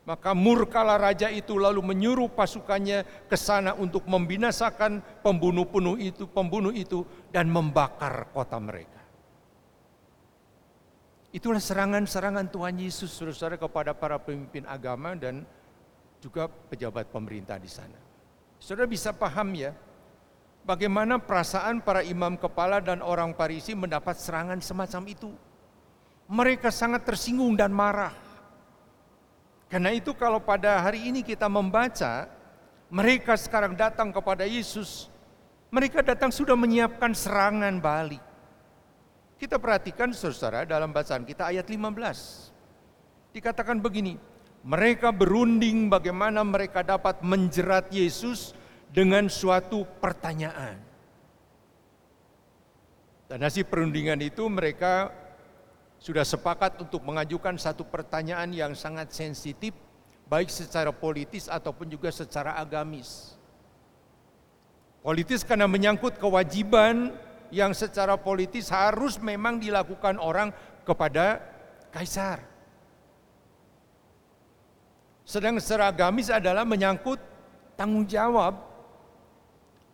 maka 0.09 0.33
murkalah 0.33 0.97
raja 0.97 1.29
itu 1.29 1.61
lalu 1.61 1.85
menyuruh 1.85 2.33
pasukannya 2.33 3.29
ke 3.29 3.37
sana 3.37 3.77
untuk 3.77 4.09
membinasakan 4.09 5.21
pembunuh-pembunuh 5.21 6.01
itu, 6.01 6.25
pembunuh 6.25 6.73
itu 6.73 7.05
dan 7.29 7.45
membakar 7.45 8.25
kota 8.33 8.57
mereka. 8.57 8.97
Itulah 11.29 11.61
serangan-serangan 11.61 12.49
Tuhan 12.49 12.81
Yesus 12.81 13.13
saudara 13.13 13.53
kepada 13.53 13.93
para 13.93 14.17
pemimpin 14.17 14.65
agama 14.65 15.13
dan 15.13 15.45
juga 16.17 16.49
pejabat 16.49 17.13
pemerintah 17.13 17.61
di 17.61 17.69
sana. 17.69 18.01
Saudara 18.57 18.89
bisa 18.89 19.13
paham 19.13 19.53
ya, 19.53 19.77
bagaimana 20.65 21.21
perasaan 21.21 21.85
para 21.85 22.01
imam 22.01 22.33
kepala 22.33 22.81
dan 22.81 23.05
orang 23.05 23.37
Parisi 23.37 23.77
mendapat 23.77 24.17
serangan 24.17 24.57
semacam 24.57 25.05
itu. 25.05 25.29
Mereka 26.33 26.73
sangat 26.73 27.05
tersinggung 27.05 27.53
dan 27.53 27.69
marah. 27.69 28.28
Karena 29.69 29.93
itu 29.93 30.17
kalau 30.17 30.41
pada 30.41 30.81
hari 30.81 31.13
ini 31.13 31.21
kita 31.21 31.45
membaca, 31.45 32.25
mereka 32.89 33.37
sekarang 33.37 33.77
datang 33.77 34.09
kepada 34.09 34.41
Yesus, 34.49 35.05
mereka 35.69 36.01
datang 36.01 36.33
sudah 36.33 36.57
menyiapkan 36.57 37.13
serangan 37.13 37.77
balik. 37.77 38.21
Kita 39.37 39.61
perhatikan 39.61 40.09
saudara 40.11 40.65
dalam 40.65 40.89
bacaan 40.89 41.21
kita 41.23 41.53
ayat 41.53 41.69
15. 41.69 42.51
Dikatakan 43.29 43.77
begini, 43.77 44.17
mereka 44.65 45.13
berunding 45.13 45.87
bagaimana 45.87 46.41
mereka 46.41 46.81
dapat 46.81 47.21
menjerat 47.21 47.93
Yesus 47.93 48.57
dengan 48.89 49.29
suatu 49.29 49.85
pertanyaan. 50.01 50.81
Dan 53.29 53.45
hasil 53.45 53.69
perundingan 53.69 54.17
itu 54.25 54.49
mereka 54.49 55.13
sudah 55.99 56.23
sepakat 56.23 56.79
untuk 56.79 57.03
mengajukan 57.03 57.59
satu 57.59 57.83
pertanyaan 57.83 58.49
yang 58.55 58.71
sangat 58.71 59.11
sensitif, 59.11 59.75
baik 60.31 60.47
secara 60.47 60.95
politis 60.95 61.51
ataupun 61.51 61.91
juga 61.91 62.07
secara 62.09 62.55
agamis. 62.55 63.35
Politis 65.03 65.43
karena 65.43 65.67
menyangkut 65.67 66.15
kewajiban 66.15 67.11
yang 67.51 67.75
secara 67.75 68.15
politis 68.15 68.71
harus 68.71 69.19
memang 69.19 69.59
dilakukan 69.59 70.15
orang 70.19 70.55
kepada 70.87 71.43
kaisar. 71.91 72.43
Sedang 75.27 75.59
secara 75.59 75.91
agamis 75.91 76.31
adalah 76.31 76.65
menyangkut 76.65 77.19
tanggung 77.77 78.07
jawab 78.07 78.55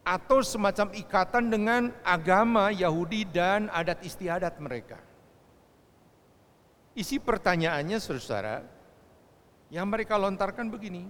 atau 0.05 0.45
semacam 0.45 0.93
ikatan 0.93 1.49
dengan 1.49 1.81
agama 2.05 2.69
Yahudi 2.69 3.25
dan 3.25 3.73
adat 3.73 4.05
istiadat 4.05 4.53
mereka. 4.61 5.01
Isi 6.95 7.19
pertanyaannya 7.19 7.99
saudara, 7.99 8.63
yang 9.67 9.83
mereka 9.91 10.15
lontarkan 10.15 10.71
begini, 10.71 11.03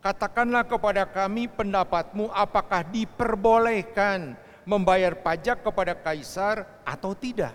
katakanlah 0.00 0.64
kepada 0.64 1.04
kami 1.04 1.44
pendapatmu 1.44 2.32
apakah 2.32 2.80
diperbolehkan 2.88 4.32
membayar 4.64 5.12
pajak 5.12 5.60
kepada 5.60 5.92
kaisar 5.92 6.64
atau 6.88 7.12
tidak. 7.12 7.52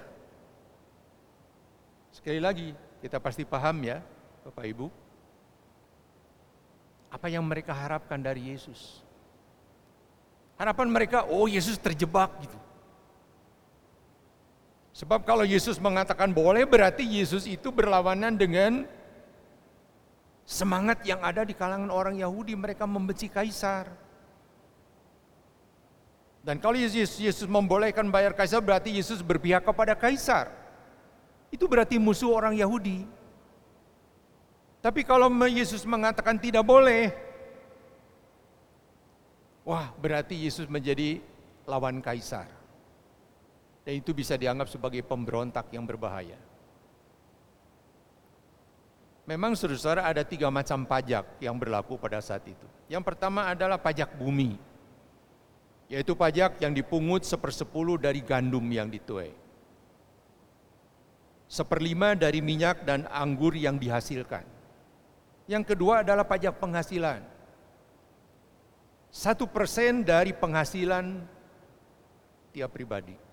Sekali 2.14 2.38
lagi, 2.38 2.78
kita 3.02 3.18
pasti 3.18 3.42
paham 3.42 3.82
ya, 3.82 4.06
Bapak 4.46 4.66
Ibu. 4.70 4.88
Apa 7.10 7.34
yang 7.34 7.42
mereka 7.42 7.74
harapkan 7.74 8.22
dari 8.22 8.54
Yesus? 8.54 9.02
Harapan 10.54 10.86
mereka, 10.86 11.26
oh 11.26 11.50
Yesus 11.50 11.82
terjebak 11.82 12.30
gitu. 12.46 12.69
Sebab 15.00 15.24
kalau 15.24 15.48
Yesus 15.48 15.80
mengatakan 15.80 16.28
boleh 16.36 16.68
berarti 16.68 17.08
Yesus 17.08 17.48
itu 17.48 17.72
berlawanan 17.72 18.36
dengan 18.36 18.84
semangat 20.44 21.00
yang 21.08 21.24
ada 21.24 21.48
di 21.48 21.56
kalangan 21.56 21.88
orang 21.88 22.20
Yahudi, 22.20 22.52
mereka 22.52 22.84
membenci 22.84 23.32
kaisar. 23.32 23.88
Dan 26.44 26.60
kalau 26.60 26.76
Yesus, 26.76 27.16
Yesus 27.16 27.48
membolehkan 27.48 28.12
bayar 28.12 28.36
kaisar 28.36 28.60
berarti 28.60 28.92
Yesus 28.92 29.24
berpihak 29.24 29.64
kepada 29.64 29.96
kaisar. 29.96 30.52
Itu 31.48 31.72
berarti 31.72 31.96
musuh 31.96 32.36
orang 32.36 32.60
Yahudi. 32.60 33.08
Tapi 34.84 35.08
kalau 35.08 35.32
Yesus 35.48 35.88
mengatakan 35.88 36.36
tidak 36.36 36.68
boleh, 36.68 37.16
wah 39.64 39.96
berarti 39.96 40.36
Yesus 40.36 40.68
menjadi 40.68 41.24
lawan 41.64 42.04
kaisar. 42.04 42.59
Dan 43.90 44.06
itu 44.06 44.14
bisa 44.14 44.38
dianggap 44.38 44.70
sebagai 44.70 45.02
pemberontak 45.02 45.74
yang 45.74 45.82
berbahaya. 45.82 46.38
Memang 49.26 49.58
saudara 49.58 50.06
ada 50.06 50.22
tiga 50.22 50.46
macam 50.54 50.86
pajak 50.86 51.42
yang 51.42 51.58
berlaku 51.58 51.98
pada 51.98 52.22
saat 52.22 52.46
itu. 52.46 52.70
Yang 52.86 53.02
pertama 53.10 53.50
adalah 53.50 53.82
pajak 53.82 54.14
bumi, 54.14 54.62
yaitu 55.90 56.14
pajak 56.14 56.62
yang 56.62 56.70
dipungut 56.70 57.26
sepersepuluh 57.26 57.98
dari 57.98 58.22
gandum 58.22 58.62
yang 58.70 58.94
dituai. 58.94 59.34
Seperlima 61.50 62.14
dari 62.14 62.46
minyak 62.46 62.86
dan 62.86 63.10
anggur 63.10 63.58
yang 63.58 63.82
dihasilkan. 63.82 64.46
Yang 65.50 65.74
kedua 65.74 66.06
adalah 66.06 66.30
pajak 66.30 66.62
penghasilan. 66.62 67.26
Satu 69.10 69.50
persen 69.50 70.06
dari 70.06 70.30
penghasilan 70.30 71.26
tiap 72.54 72.70
pribadi. 72.70 73.29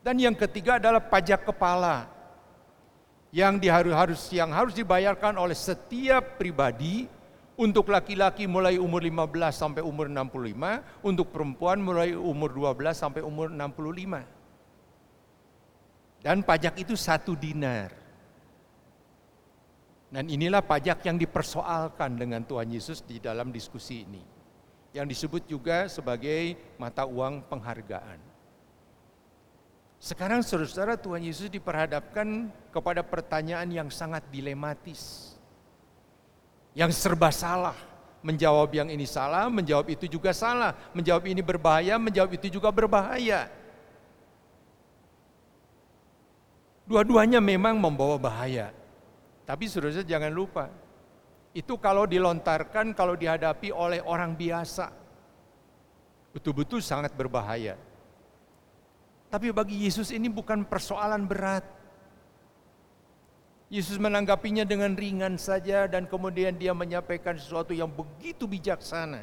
Dan 0.00 0.16
yang 0.16 0.32
ketiga 0.32 0.80
adalah 0.80 1.00
pajak 1.00 1.44
kepala 1.44 2.08
yang 3.30 3.60
diharus 3.60 3.94
harus 3.94 4.20
yang 4.34 4.50
harus 4.50 4.74
dibayarkan 4.74 5.38
oleh 5.38 5.54
setiap 5.54 6.40
pribadi 6.40 7.06
untuk 7.60 7.92
laki-laki 7.92 8.48
mulai 8.48 8.80
umur 8.80 9.04
15 9.04 9.52
sampai 9.52 9.84
umur 9.84 10.08
65, 10.08 10.80
untuk 11.04 11.28
perempuan 11.28 11.76
mulai 11.76 12.16
umur 12.16 12.48
12 12.56 12.96
sampai 12.96 13.20
umur 13.20 13.52
65. 13.52 14.24
Dan 16.24 16.40
pajak 16.40 16.80
itu 16.80 16.96
satu 16.96 17.36
dinar. 17.36 17.92
Dan 20.08 20.32
inilah 20.32 20.64
pajak 20.64 21.04
yang 21.04 21.20
dipersoalkan 21.20 22.16
dengan 22.16 22.42
Tuhan 22.48 22.72
Yesus 22.72 23.04
di 23.04 23.20
dalam 23.20 23.52
diskusi 23.52 24.08
ini. 24.08 24.24
Yang 24.96 25.06
disebut 25.14 25.42
juga 25.46 25.86
sebagai 25.86 26.56
mata 26.80 27.04
uang 27.06 27.44
penghargaan. 27.46 28.29
Sekarang 30.00 30.40
saudara-saudara 30.40 30.96
Tuhan 30.96 31.20
Yesus 31.20 31.52
diperhadapkan 31.52 32.48
kepada 32.72 33.04
pertanyaan 33.04 33.68
yang 33.68 33.88
sangat 33.92 34.24
dilematis. 34.32 35.36
Yang 36.72 36.96
serba 36.96 37.28
salah. 37.28 37.76
Menjawab 38.24 38.72
yang 38.72 38.88
ini 38.88 39.04
salah, 39.04 39.52
menjawab 39.52 39.92
itu 39.92 40.08
juga 40.08 40.32
salah. 40.32 40.72
Menjawab 40.96 41.28
ini 41.28 41.44
berbahaya, 41.44 42.00
menjawab 42.00 42.32
itu 42.32 42.48
juga 42.48 42.72
berbahaya. 42.72 43.52
Dua-duanya 46.88 47.44
memang 47.44 47.76
membawa 47.76 48.16
bahaya. 48.16 48.72
Tapi 49.44 49.68
saudara 49.68 50.00
jangan 50.00 50.32
lupa, 50.32 50.72
itu 51.52 51.76
kalau 51.76 52.08
dilontarkan, 52.08 52.96
kalau 52.96 53.20
dihadapi 53.20 53.68
oleh 53.68 54.00
orang 54.00 54.32
biasa, 54.32 54.88
betul-betul 56.32 56.80
sangat 56.80 57.12
berbahaya. 57.12 57.76
Tapi 59.30 59.54
bagi 59.54 59.86
Yesus 59.86 60.10
ini 60.10 60.26
bukan 60.26 60.66
persoalan 60.66 61.22
berat. 61.22 61.62
Yesus 63.70 64.02
menanggapinya 64.02 64.66
dengan 64.66 64.98
ringan 64.98 65.38
saja 65.38 65.86
dan 65.86 66.10
kemudian 66.10 66.58
dia 66.58 66.74
menyampaikan 66.74 67.38
sesuatu 67.38 67.70
yang 67.70 67.86
begitu 67.86 68.50
bijaksana. 68.50 69.22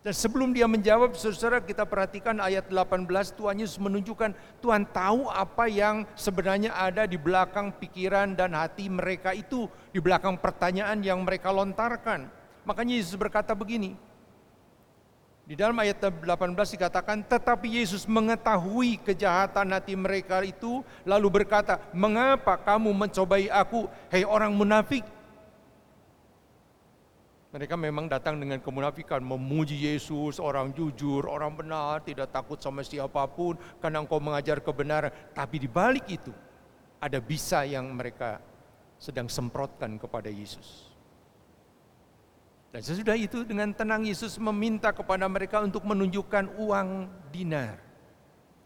Dan 0.00 0.14
sebelum 0.14 0.54
dia 0.56 0.64
menjawab, 0.64 1.18
saudara 1.18 1.60
kita 1.60 1.82
perhatikan 1.82 2.38
ayat 2.38 2.70
18, 2.70 3.10
Tuhan 3.36 3.58
Yesus 3.58 3.76
menunjukkan 3.76 4.32
Tuhan 4.62 4.86
tahu 4.94 5.26
apa 5.28 5.66
yang 5.66 6.06
sebenarnya 6.14 6.72
ada 6.72 7.10
di 7.10 7.18
belakang 7.18 7.74
pikiran 7.74 8.38
dan 8.38 8.54
hati 8.54 8.86
mereka 8.86 9.34
itu, 9.34 9.66
di 9.90 9.98
belakang 9.98 10.38
pertanyaan 10.38 11.02
yang 11.02 11.20
mereka 11.26 11.50
lontarkan. 11.50 12.30
Makanya 12.62 13.02
Yesus 13.02 13.18
berkata 13.18 13.52
begini, 13.52 13.98
di 15.46 15.54
dalam 15.54 15.78
ayat 15.78 16.02
18 16.02 16.26
dikatakan, 16.74 17.22
tetapi 17.22 17.78
Yesus 17.78 18.02
mengetahui 18.10 18.98
kejahatan 18.98 19.70
hati 19.70 19.94
mereka 19.94 20.42
itu, 20.42 20.82
lalu 21.06 21.40
berkata, 21.40 21.78
mengapa 21.94 22.58
kamu 22.58 22.90
mencobai 22.90 23.46
aku, 23.46 23.86
hei 24.10 24.26
orang 24.26 24.50
munafik? 24.50 25.06
Mereka 27.54 27.78
memang 27.78 28.10
datang 28.10 28.42
dengan 28.42 28.58
kemunafikan, 28.58 29.22
memuji 29.22 29.86
Yesus, 29.86 30.42
orang 30.42 30.74
jujur, 30.74 31.30
orang 31.30 31.54
benar, 31.54 32.02
tidak 32.02 32.34
takut 32.34 32.58
sama 32.58 32.82
siapa 32.82 33.22
pun, 33.30 33.54
karena 33.78 34.02
engkau 34.02 34.18
mengajar 34.18 34.58
kebenaran. 34.58 35.14
Tapi 35.30 35.62
di 35.62 35.70
balik 35.70 36.10
itu, 36.10 36.34
ada 36.98 37.22
bisa 37.22 37.62
yang 37.62 37.86
mereka 37.94 38.42
sedang 38.98 39.30
semprotkan 39.30 39.94
kepada 39.94 40.26
Yesus. 40.26 40.85
Dan 42.76 42.84
sesudah 42.84 43.16
itu 43.16 43.40
dengan 43.40 43.72
tenang 43.72 44.04
Yesus 44.04 44.36
meminta 44.36 44.92
kepada 44.92 45.24
mereka 45.32 45.64
untuk 45.64 45.80
menunjukkan 45.88 46.60
uang 46.60 47.08
dinar. 47.32 47.80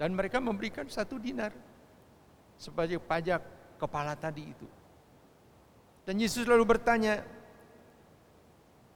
Dan 0.03 0.19
mereka 0.19 0.43
memberikan 0.43 0.83
satu 0.91 1.15
dinar 1.15 1.55
sebagai 2.59 2.99
pajak 2.99 3.39
kepala 3.79 4.19
tadi 4.19 4.51
itu. 4.51 4.67
Dan 6.03 6.19
Yesus 6.19 6.43
lalu 6.43 6.75
bertanya, 6.75 7.23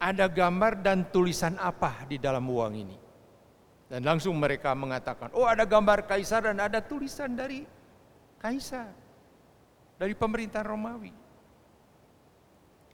ada 0.03 0.27
gambar 0.27 0.83
dan 0.83 1.07
tulisan 1.07 1.63
apa 1.63 2.03
di 2.11 2.19
dalam 2.19 2.51
uang 2.51 2.75
ini? 2.75 2.99
Dan 3.87 4.03
langsung 4.03 4.35
mereka 4.35 4.75
mengatakan, 4.75 5.31
oh 5.39 5.47
ada 5.47 5.63
gambar 5.63 6.11
kaisar 6.11 6.51
dan 6.51 6.59
ada 6.59 6.83
tulisan 6.83 7.39
dari 7.39 7.63
kaisar, 8.43 8.91
dari 9.95 10.19
pemerintahan 10.19 10.67
Romawi. 10.67 11.24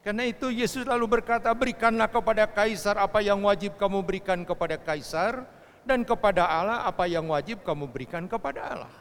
Karena 0.00 0.24
itu 0.24 0.48
Yesus 0.48 0.88
lalu 0.88 1.20
berkata, 1.20 1.52
berikanlah 1.52 2.08
kepada 2.08 2.48
kaisar 2.48 2.96
apa 2.96 3.20
yang 3.20 3.44
wajib 3.44 3.76
kamu 3.76 4.00
berikan 4.00 4.48
kepada 4.48 4.80
kaisar, 4.80 5.44
dan 5.84 6.04
kepada 6.04 6.44
Allah 6.44 6.84
apa 6.84 7.08
yang 7.08 7.28
wajib 7.28 7.64
kamu 7.64 7.88
berikan 7.88 8.24
kepada 8.28 8.60
Allah. 8.62 8.94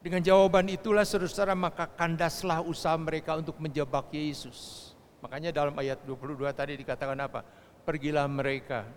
Dengan 0.00 0.24
jawaban 0.24 0.64
itulah 0.72 1.04
saudara 1.04 1.52
maka 1.52 1.84
kandaslah 1.84 2.64
usaha 2.64 2.96
mereka 2.96 3.36
untuk 3.36 3.60
menjebak 3.60 4.08
Yesus. 4.08 4.90
Makanya 5.20 5.52
dalam 5.52 5.76
ayat 5.76 6.00
22 6.08 6.40
tadi 6.56 6.80
dikatakan 6.80 7.20
apa? 7.20 7.44
Pergilah 7.84 8.24
mereka 8.24 8.88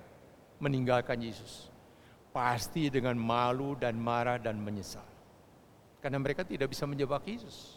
meninggalkan 0.64 1.20
Yesus. 1.20 1.68
Pasti 2.32 2.88
dengan 2.88 3.20
malu 3.20 3.76
dan 3.76 4.00
marah 4.00 4.40
dan 4.40 4.56
menyesal. 4.56 5.04
Karena 6.00 6.24
mereka 6.24 6.48
tidak 6.48 6.72
bisa 6.72 6.88
menjebak 6.88 7.28
Yesus. 7.28 7.73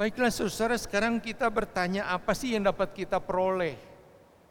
Baiklah 0.00 0.32
saudara, 0.32 0.80
sekarang 0.80 1.20
kita 1.20 1.44
bertanya 1.52 2.08
apa 2.08 2.32
sih 2.32 2.56
yang 2.56 2.64
dapat 2.64 2.96
kita 2.96 3.20
peroleh 3.20 3.76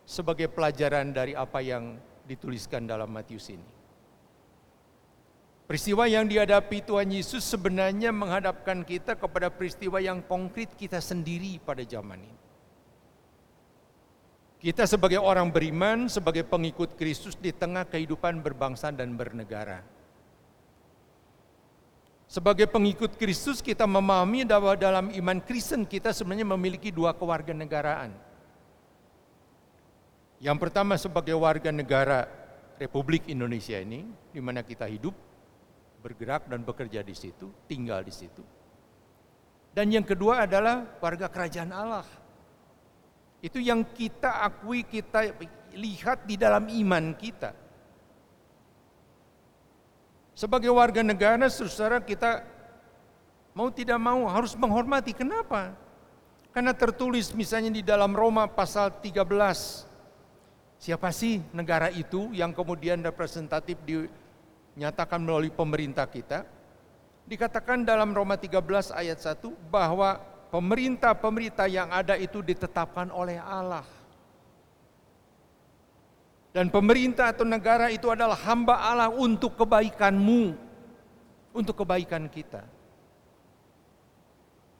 sebagai 0.05 0.45
pelajaran 0.45 1.09
dari 1.09 1.33
apa 1.33 1.57
yang 1.57 1.97
dituliskan 2.29 2.85
dalam 2.85 3.09
Matius 3.09 3.49
ini. 3.49 3.65
Peristiwa 5.65 6.05
yang 6.05 6.29
dihadapi 6.29 6.85
Tuhan 6.85 7.09
Yesus 7.09 7.41
sebenarnya 7.49 8.13
menghadapkan 8.13 8.85
kita 8.85 9.17
kepada 9.17 9.49
peristiwa 9.49 9.97
yang 9.97 10.21
konkret 10.21 10.69
kita 10.77 11.01
sendiri 11.01 11.57
pada 11.57 11.81
zaman 11.81 12.21
ini. 12.21 12.39
Kita 14.61 14.85
sebagai 14.85 15.17
orang 15.17 15.49
beriman, 15.49 16.05
sebagai 16.13 16.45
pengikut 16.45 16.93
Kristus 16.93 17.33
di 17.33 17.49
tengah 17.49 17.89
kehidupan 17.89 18.45
berbangsa 18.45 18.93
dan 18.93 19.17
bernegara. 19.17 19.81
Sebagai 22.29 22.69
pengikut 22.69 23.17
Kristus 23.17 23.57
kita 23.57 23.89
memahami 23.89 24.45
bahwa 24.45 24.77
dalam 24.77 25.09
iman 25.09 25.41
Kristen 25.41 25.81
kita 25.81 26.13
sebenarnya 26.13 26.45
memiliki 26.45 26.93
dua 26.93 27.09
kewarganegaraan. 27.17 28.13
Yang 30.37 30.57
pertama 30.61 30.93
sebagai 30.93 31.33
warga 31.33 31.73
negara 31.73 32.29
Republik 32.77 33.25
Indonesia 33.33 33.81
ini, 33.81 34.05
di 34.29 34.37
mana 34.37 34.61
kita 34.61 34.85
hidup, 34.85 35.11
bergerak 36.05 36.45
dan 36.45 36.61
bekerja 36.61 37.01
di 37.01 37.17
situ, 37.17 37.49
tinggal 37.65 38.05
di 38.05 38.13
situ. 38.13 38.45
Dan 39.73 39.89
yang 39.89 40.05
kedua 40.05 40.45
adalah 40.45 40.85
warga 41.01 41.33
kerajaan 41.33 41.73
Allah. 41.73 42.05
Itu 43.41 43.57
yang 43.57 43.89
kita 43.89 44.45
akui, 44.45 44.85
kita 44.85 45.33
lihat 45.73 46.29
di 46.29 46.37
dalam 46.37 46.69
iman 46.69 47.17
kita. 47.17 47.57
Sebagai 50.39 50.71
warga 50.71 51.03
negara, 51.03 51.51
saudara 51.51 51.99
kita 51.99 52.47
mau 53.51 53.67
tidak 53.67 53.99
mau 53.99 54.23
harus 54.23 54.55
menghormati. 54.55 55.11
Kenapa? 55.11 55.75
Karena 56.55 56.71
tertulis 56.71 57.35
misalnya 57.35 57.67
di 57.75 57.83
dalam 57.83 58.15
Roma 58.15 58.47
pasal 58.47 59.03
13. 59.03 59.19
Siapa 60.79 61.11
sih 61.11 61.43
negara 61.51 61.91
itu 61.91 62.31
yang 62.31 62.55
kemudian 62.55 63.03
representatif 63.03 63.75
di 63.83 64.07
nyatakan 64.79 65.19
melalui 65.19 65.51
pemerintah 65.51 66.07
kita. 66.07 66.47
Dikatakan 67.27 67.83
dalam 67.83 68.15
Roma 68.15 68.39
13 68.39 68.95
ayat 68.95 69.19
1 69.19 69.43
bahwa 69.67 70.23
pemerintah-pemerintah 70.55 71.67
yang 71.67 71.91
ada 71.91 72.15
itu 72.15 72.39
ditetapkan 72.39 73.11
oleh 73.11 73.43
Allah. 73.43 73.83
Dan 76.49 76.73
pemerintah 76.73 77.29
atau 77.29 77.45
negara 77.45 77.93
itu 77.93 78.09
adalah 78.09 78.37
hamba 78.49 78.81
Allah 78.81 79.09
untuk 79.13 79.53
kebaikanmu, 79.53 80.57
untuk 81.53 81.85
kebaikan 81.85 82.25
kita. 82.25 82.65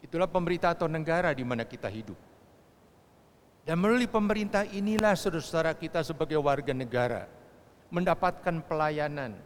Itulah 0.02 0.26
pemerintah 0.26 0.74
atau 0.74 0.90
negara 0.90 1.30
di 1.30 1.46
mana 1.46 1.62
kita 1.62 1.86
hidup. 1.86 2.18
Dan 3.70 3.78
melalui 3.78 4.10
pemerintah 4.10 4.66
inilah 4.66 5.14
saudara-saudara 5.14 5.78
kita 5.78 6.02
sebagai 6.02 6.42
warga 6.42 6.74
negara 6.74 7.30
mendapatkan 7.94 8.66
pelayanan, 8.66 9.38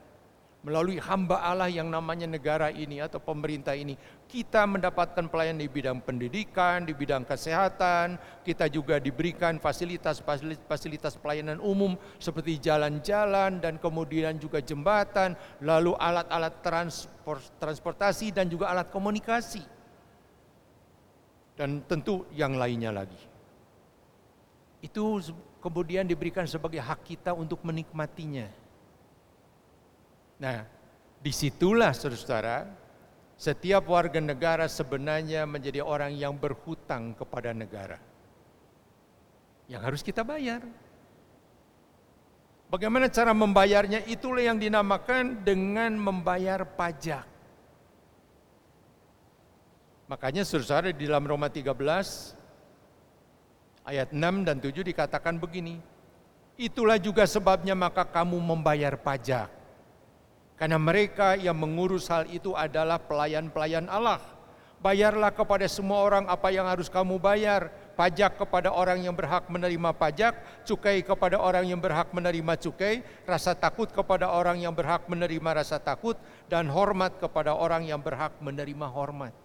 melalui 0.64 0.96
hamba 0.96 1.44
Allah 1.44 1.68
yang 1.68 1.92
namanya 1.92 2.24
negara 2.24 2.72
ini 2.72 3.04
atau 3.04 3.20
pemerintah 3.20 3.76
ini, 3.76 4.00
kita 4.32 4.64
mendapatkan 4.64 5.28
pelayanan 5.28 5.60
di 5.60 5.68
bidang 5.68 6.00
pendidikan, 6.00 6.88
di 6.88 6.96
bidang 6.96 7.28
kesehatan, 7.28 8.16
kita 8.48 8.72
juga 8.72 8.98
diberikan 8.98 9.60
fasilitas-fasilitas 9.60 11.20
pelayanan 11.20 11.60
umum 11.60 12.00
seperti 12.16 12.64
jalan-jalan 12.64 13.60
dan 13.60 13.76
kemudian 13.76 14.40
juga 14.40 14.64
jembatan, 14.64 15.36
lalu 15.60 16.00
alat-alat 16.00 16.56
transportasi 17.60 18.32
dan 18.32 18.48
juga 18.48 18.72
alat 18.72 18.88
komunikasi. 18.88 19.62
Dan 21.54 21.86
tentu 21.86 22.26
yang 22.34 22.58
lainnya 22.58 22.90
lagi. 22.90 23.20
Itu 24.82 25.22
kemudian 25.62 26.08
diberikan 26.08 26.50
sebagai 26.50 26.82
hak 26.82 27.06
kita 27.06 27.32
untuk 27.36 27.62
menikmatinya 27.62 28.63
Nah, 30.44 30.68
di 31.24 31.32
situlah 31.32 31.96
saudara-saudara, 31.96 32.68
setiap 33.40 33.88
warga 33.88 34.20
negara 34.20 34.68
sebenarnya 34.68 35.48
menjadi 35.48 35.80
orang 35.80 36.12
yang 36.12 36.36
berhutang 36.36 37.16
kepada 37.16 37.56
negara. 37.56 37.96
Yang 39.72 39.82
harus 39.88 40.02
kita 40.04 40.20
bayar. 40.28 40.60
Bagaimana 42.68 43.08
cara 43.08 43.32
membayarnya? 43.32 44.04
Itulah 44.04 44.44
yang 44.44 44.60
dinamakan 44.60 45.48
dengan 45.48 45.96
membayar 45.96 46.68
pajak. 46.68 47.24
Makanya 50.12 50.44
saudara 50.44 50.92
di 50.92 51.08
dalam 51.08 51.24
Roma 51.24 51.48
13 51.48 51.72
ayat 53.88 54.12
6 54.12 54.20
dan 54.44 54.60
7 54.60 54.84
dikatakan 54.84 55.40
begini. 55.40 55.80
Itulah 56.60 57.00
juga 57.00 57.24
sebabnya 57.24 57.80
maka 57.80 58.04
kamu 58.04 58.36
membayar 58.44 59.00
pajak 59.00 59.63
karena 60.54 60.78
mereka 60.78 61.34
yang 61.34 61.58
mengurus 61.58 62.06
hal 62.08 62.30
itu 62.30 62.54
adalah 62.54 63.02
pelayan-pelayan 63.02 63.90
Allah. 63.90 64.22
Bayarlah 64.84 65.32
kepada 65.32 65.64
semua 65.72 66.04
orang 66.04 66.28
apa 66.28 66.52
yang 66.52 66.68
harus 66.68 66.92
kamu 66.92 67.16
bayar. 67.16 67.72
Pajak 67.94 68.42
kepada 68.42 68.74
orang 68.74 69.06
yang 69.06 69.14
berhak 69.14 69.46
menerima 69.46 69.94
pajak, 69.94 70.66
cukai 70.66 71.06
kepada 71.06 71.38
orang 71.38 71.70
yang 71.70 71.78
berhak 71.78 72.10
menerima 72.10 72.58
cukai, 72.58 73.06
rasa 73.22 73.54
takut 73.54 73.86
kepada 73.94 74.34
orang 74.34 74.58
yang 74.58 74.74
berhak 74.74 75.06
menerima 75.06 75.62
rasa 75.62 75.78
takut, 75.78 76.18
dan 76.50 76.66
hormat 76.74 77.22
kepada 77.22 77.54
orang 77.54 77.86
yang 77.86 78.02
berhak 78.02 78.34
menerima 78.42 78.90
hormat. 78.90 79.43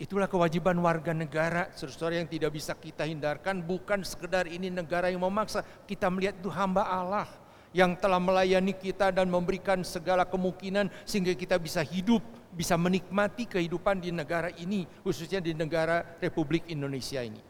Itulah 0.00 0.32
kewajiban 0.32 0.80
warga 0.80 1.12
negara, 1.12 1.68
saudara 1.76 2.16
yang 2.16 2.24
tidak 2.24 2.56
bisa 2.56 2.72
kita 2.72 3.04
hindarkan, 3.04 3.60
bukan 3.60 4.00
sekedar 4.00 4.48
ini 4.48 4.72
negara 4.72 5.12
yang 5.12 5.20
memaksa, 5.20 5.60
kita 5.84 6.08
melihat 6.08 6.40
itu 6.40 6.48
hamba 6.48 6.88
Allah 6.88 7.28
yang 7.76 7.92
telah 8.00 8.16
melayani 8.16 8.72
kita 8.72 9.12
dan 9.12 9.28
memberikan 9.28 9.84
segala 9.84 10.24
kemungkinan 10.24 10.88
sehingga 11.04 11.36
kita 11.36 11.60
bisa 11.60 11.84
hidup, 11.84 12.24
bisa 12.48 12.80
menikmati 12.80 13.44
kehidupan 13.44 14.00
di 14.00 14.08
negara 14.08 14.48
ini, 14.56 14.88
khususnya 15.04 15.44
di 15.44 15.52
negara 15.52 16.16
Republik 16.16 16.72
Indonesia 16.72 17.20
ini. 17.20 17.44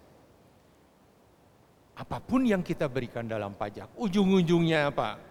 Apa 2.02 2.18
pun 2.18 2.42
yang 2.42 2.66
kita 2.66 2.90
berikan 2.90 3.30
dalam 3.30 3.54
pajak, 3.54 3.94
ujung-ujungnya 3.94 4.90
apa? 4.90 5.22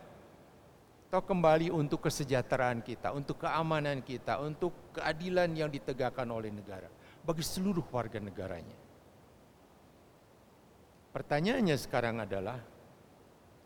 Atau 1.11 1.19
kembali 1.19 1.67
untuk 1.67 1.99
kesejahteraan 1.99 2.79
kita, 2.79 3.11
untuk 3.11 3.43
keamanan 3.43 3.99
kita, 4.07 4.39
untuk 4.39 4.71
keadilan 4.95 5.51
yang 5.51 5.67
ditegakkan 5.67 6.29
oleh 6.31 6.55
negara 6.55 6.87
bagi 7.23 7.43
seluruh 7.43 7.85
warga 7.89 8.17
negaranya. 8.21 8.77
Pertanyaannya 11.09 11.77
sekarang 11.79 12.21
adalah, 12.21 12.61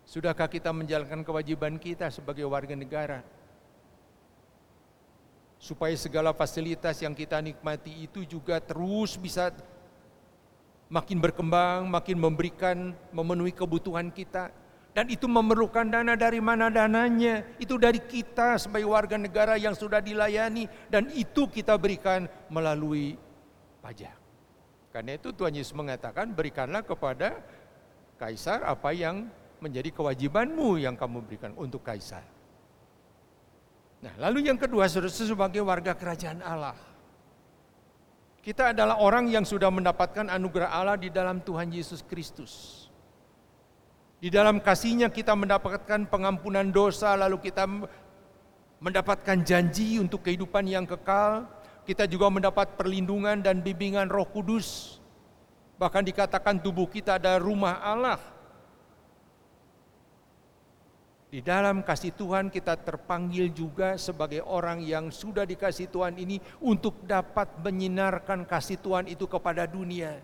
sudahkah 0.08 0.48
kita 0.48 0.72
menjalankan 0.72 1.22
kewajiban 1.22 1.76
kita 1.78 2.08
sebagai 2.10 2.48
warga 2.48 2.74
negara? 2.74 3.20
supaya 5.64 5.96
segala 5.96 6.36
fasilitas 6.36 7.00
yang 7.00 7.16
kita 7.16 7.40
nikmati 7.40 8.04
itu 8.04 8.28
juga 8.28 8.60
terus 8.60 9.16
bisa 9.16 9.48
makin 10.92 11.24
berkembang, 11.24 11.88
makin 11.88 12.20
memberikan, 12.20 12.92
memenuhi 13.16 13.56
kebutuhan 13.56 14.12
kita. 14.12 14.52
Dan 14.94 15.10
itu 15.10 15.26
memerlukan 15.26 15.90
dana 15.90 16.14
dari 16.14 16.38
mana 16.38 16.70
dananya? 16.70 17.48
Itu 17.58 17.82
dari 17.82 17.98
kita 17.98 18.60
sebagai 18.62 18.92
warga 18.92 19.18
negara 19.18 19.58
yang 19.58 19.74
sudah 19.74 20.04
dilayani 20.04 20.70
dan 20.92 21.10
itu 21.16 21.50
kita 21.50 21.80
berikan 21.80 22.30
melalui 22.52 23.18
pajak. 23.84 24.16
Karena 24.96 25.20
itu 25.20 25.36
Tuhan 25.36 25.52
Yesus 25.52 25.76
mengatakan 25.76 26.32
berikanlah 26.32 26.88
kepada 26.88 27.44
kaisar 28.16 28.64
apa 28.64 28.96
yang 28.96 29.28
menjadi 29.60 29.92
kewajibanmu 29.92 30.80
yang 30.80 30.96
kamu 30.96 31.20
berikan 31.28 31.52
untuk 31.60 31.84
kaisar. 31.84 32.24
Nah, 34.04 34.14
lalu 34.20 34.48
yang 34.48 34.60
kedua 34.60 34.88
sebagai 34.88 35.64
warga 35.64 35.96
kerajaan 35.96 36.40
Allah. 36.44 36.76
Kita 38.44 38.76
adalah 38.76 39.00
orang 39.00 39.32
yang 39.32 39.48
sudah 39.48 39.72
mendapatkan 39.72 40.28
anugerah 40.28 40.68
Allah 40.68 41.00
di 41.00 41.08
dalam 41.08 41.40
Tuhan 41.40 41.72
Yesus 41.72 42.04
Kristus. 42.04 42.86
Di 44.20 44.28
dalam 44.28 44.60
kasihnya 44.60 45.08
kita 45.08 45.32
mendapatkan 45.32 46.12
pengampunan 46.12 46.68
dosa, 46.68 47.16
lalu 47.16 47.40
kita 47.40 47.64
mendapatkan 48.84 49.40
janji 49.48 49.96
untuk 50.04 50.28
kehidupan 50.28 50.68
yang 50.68 50.84
kekal. 50.84 51.48
Kita 51.84 52.08
juga 52.08 52.32
mendapat 52.32 52.80
perlindungan 52.80 53.44
dan 53.44 53.60
bimbingan 53.60 54.08
roh 54.08 54.28
kudus. 54.28 55.00
Bahkan 55.76 56.04
dikatakan 56.08 56.64
tubuh 56.64 56.88
kita 56.88 57.20
ada 57.20 57.36
rumah 57.38 57.84
Allah. 57.84 58.20
Di 61.28 61.42
dalam 61.42 61.82
kasih 61.82 62.14
Tuhan 62.14 62.54
kita 62.54 62.78
terpanggil 62.78 63.50
juga 63.50 63.98
sebagai 63.98 64.46
orang 64.46 64.86
yang 64.86 65.10
sudah 65.10 65.44
dikasih 65.50 65.90
Tuhan 65.90 66.14
ini 66.22 66.38
untuk 66.62 67.02
dapat 67.04 67.58
menyinarkan 67.58 68.46
kasih 68.46 68.78
Tuhan 68.78 69.10
itu 69.10 69.26
kepada 69.26 69.66
dunia. 69.66 70.22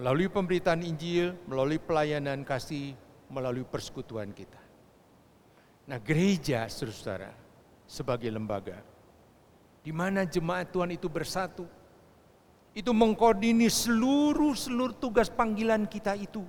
melalui 0.00 0.32
pemberitaan 0.32 0.80
Injil, 0.80 1.36
melalui 1.44 1.76
pelayanan 1.76 2.40
kasih, 2.40 2.96
melalui 3.28 3.68
persekutuan 3.68 4.32
kita. 4.32 4.56
Nah, 5.84 6.00
gereja, 6.00 6.64
saudara, 6.72 7.28
sebagai 7.90 8.30
lembaga, 8.30 8.78
di 9.82 9.90
mana 9.90 10.22
jemaat 10.22 10.70
Tuhan 10.70 10.94
itu 10.94 11.10
bersatu, 11.10 11.66
itu 12.70 12.94
mengkoordinir 12.94 13.74
seluruh 13.74 14.54
seluruh 14.54 14.94
tugas 14.94 15.26
panggilan 15.26 15.90
kita 15.90 16.14
itu. 16.14 16.46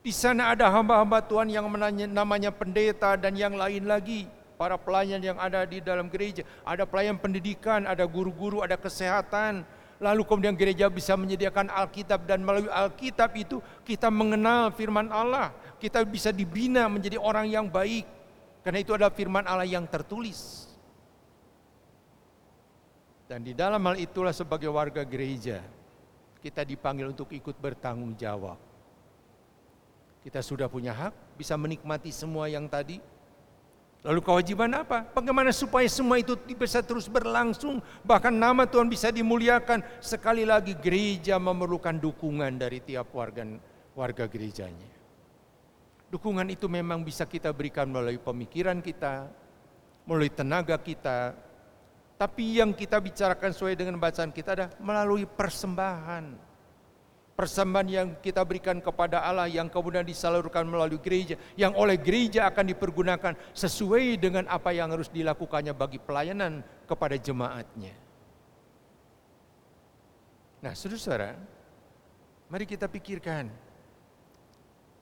Di 0.00 0.12
sana 0.12 0.56
ada 0.56 0.72
hamba-hamba 0.72 1.20
Tuhan 1.20 1.52
yang 1.52 1.68
menanya, 1.68 2.08
namanya 2.08 2.48
pendeta 2.48 3.20
dan 3.20 3.36
yang 3.36 3.52
lain 3.52 3.84
lagi, 3.84 4.24
para 4.56 4.80
pelayan 4.80 5.20
yang 5.20 5.36
ada 5.36 5.68
di 5.68 5.84
dalam 5.84 6.08
gereja, 6.08 6.40
ada 6.64 6.88
pelayan 6.88 7.20
pendidikan, 7.20 7.84
ada 7.84 8.08
guru-guru, 8.08 8.64
ada 8.64 8.80
kesehatan, 8.80 9.68
Lalu 10.02 10.26
kemudian 10.26 10.58
gereja 10.58 10.90
bisa 10.90 11.14
menyediakan 11.14 11.70
Alkitab 11.70 12.26
dan 12.26 12.42
melalui 12.42 12.68
Alkitab 12.68 13.30
itu 13.38 13.62
kita 13.86 14.10
mengenal 14.10 14.74
firman 14.74 15.06
Allah. 15.08 15.54
Kita 15.78 16.02
bisa 16.02 16.34
dibina 16.34 16.90
menjadi 16.90 17.16
orang 17.16 17.46
yang 17.46 17.70
baik. 17.70 18.04
Karena 18.64 18.80
itu 18.80 18.96
adalah 18.96 19.12
firman 19.12 19.44
Allah 19.44 19.68
yang 19.68 19.84
tertulis. 19.84 20.66
Dan 23.28 23.44
di 23.44 23.52
dalam 23.52 23.80
hal 23.84 24.00
itulah 24.00 24.32
sebagai 24.32 24.72
warga 24.72 25.04
gereja 25.04 25.60
kita 26.40 26.64
dipanggil 26.64 27.12
untuk 27.12 27.32
ikut 27.32 27.56
bertanggung 27.60 28.16
jawab. 28.16 28.56
Kita 30.24 30.40
sudah 30.40 30.68
punya 30.72 30.96
hak 30.96 31.36
bisa 31.36 31.56
menikmati 31.60 32.08
semua 32.08 32.48
yang 32.48 32.64
tadi 32.64 33.00
Lalu 34.04 34.20
kewajiban 34.20 34.68
apa? 34.76 35.08
Bagaimana 35.16 35.48
supaya 35.48 35.88
semua 35.88 36.20
itu 36.20 36.36
bisa 36.60 36.84
terus 36.84 37.08
berlangsung, 37.08 37.80
bahkan 38.04 38.36
nama 38.36 38.68
Tuhan 38.68 38.84
bisa 38.84 39.08
dimuliakan. 39.08 39.80
Sekali 39.96 40.44
lagi 40.44 40.76
gereja 40.76 41.40
memerlukan 41.40 41.96
dukungan 41.96 42.52
dari 42.60 42.84
tiap 42.84 43.08
warga 43.16 43.48
warga 43.96 44.28
gerejanya. 44.28 44.93
Dukungan 46.14 46.46
itu 46.46 46.70
memang 46.70 47.02
bisa 47.02 47.26
kita 47.26 47.50
berikan 47.50 47.90
melalui 47.90 48.22
pemikiran 48.22 48.78
kita, 48.78 49.26
melalui 50.06 50.30
tenaga 50.30 50.78
kita, 50.78 51.34
tapi 52.14 52.62
yang 52.62 52.70
kita 52.70 53.02
bicarakan 53.02 53.50
sesuai 53.50 53.74
dengan 53.74 53.98
bacaan 53.98 54.30
kita 54.30 54.54
adalah 54.54 54.70
melalui 54.78 55.26
persembahan 55.26 56.54
persembahan 57.34 57.88
yang 57.90 58.08
kita 58.22 58.46
berikan 58.46 58.78
kepada 58.78 59.26
Allah 59.26 59.50
yang 59.50 59.66
kemudian 59.66 60.06
disalurkan 60.06 60.62
melalui 60.70 61.02
gereja 61.02 61.34
yang 61.58 61.74
oleh 61.74 61.98
gereja 61.98 62.46
akan 62.46 62.70
dipergunakan 62.70 63.34
sesuai 63.50 64.22
dengan 64.22 64.46
apa 64.46 64.70
yang 64.70 64.94
harus 64.94 65.10
dilakukannya 65.10 65.74
bagi 65.74 65.98
pelayanan 65.98 66.62
kepada 66.86 67.18
jemaatnya. 67.18 67.90
Nah, 70.62 70.72
saudara, 70.78 71.34
mari 72.46 72.64
kita 72.70 72.86
pikirkan 72.86 73.50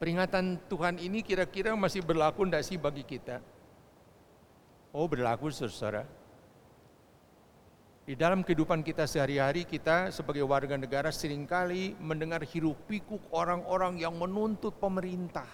peringatan 0.03 0.59
Tuhan 0.67 0.99
ini 0.99 1.23
kira-kira 1.23 1.79
masih 1.79 2.03
berlaku 2.03 2.43
tidak 2.43 2.67
sih 2.67 2.75
bagi 2.75 3.07
kita? 3.07 3.39
Oh, 4.91 5.07
berlaku 5.07 5.47
saudara. 5.55 6.03
Di 8.03 8.19
dalam 8.19 8.43
kehidupan 8.43 8.83
kita 8.83 9.07
sehari-hari, 9.07 9.63
kita 9.63 10.11
sebagai 10.11 10.43
warga 10.43 10.75
negara 10.75 11.15
sering 11.15 11.47
kali 11.47 11.95
mendengar 12.03 12.43
hiruk 12.43 12.75
pikuk 12.91 13.23
orang-orang 13.31 14.03
yang 14.03 14.19
menuntut 14.19 14.75
pemerintah. 14.83 15.47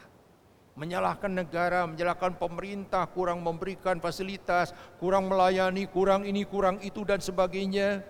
Menyalahkan 0.81 1.29
negara, 1.29 1.85
menyalahkan 1.85 2.41
pemerintah, 2.41 3.05
kurang 3.13 3.45
memberikan 3.45 4.01
fasilitas, 4.01 4.73
kurang 4.97 5.29
melayani, 5.29 5.85
kurang 5.93 6.25
ini, 6.25 6.49
kurang 6.49 6.81
itu 6.81 7.05
dan 7.05 7.21
sebagainya. 7.21 8.01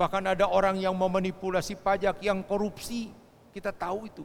Bahkan 0.00 0.32
ada 0.32 0.48
orang 0.48 0.80
yang 0.80 0.96
memanipulasi 0.96 1.76
pajak, 1.76 2.24
yang 2.24 2.40
korupsi. 2.40 3.12
Kita 3.52 3.68
tahu 3.68 4.08
itu. 4.08 4.24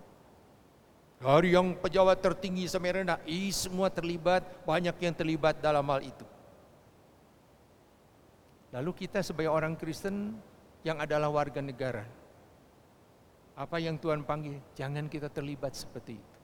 Dari 1.18 1.50
yang 1.58 1.74
pejabat 1.74 2.22
tertinggi 2.22 2.70
sampai 2.70 3.02
rendah, 3.02 3.18
semua 3.50 3.90
terlibat, 3.90 4.46
banyak 4.70 4.94
yang 5.02 5.16
terlibat 5.18 5.58
dalam 5.58 5.82
hal 5.90 6.06
itu. 6.06 6.26
Lalu 8.70 8.92
kita 8.94 9.26
sebagai 9.26 9.50
orang 9.50 9.74
Kristen 9.74 10.38
yang 10.86 11.02
adalah 11.02 11.34
warga 11.34 11.58
negara, 11.58 12.06
apa 13.58 13.82
yang 13.82 13.98
Tuhan 13.98 14.22
panggil, 14.22 14.62
jangan 14.78 15.10
kita 15.10 15.34
terlibat 15.34 15.74
seperti 15.74 16.22
itu. 16.22 16.38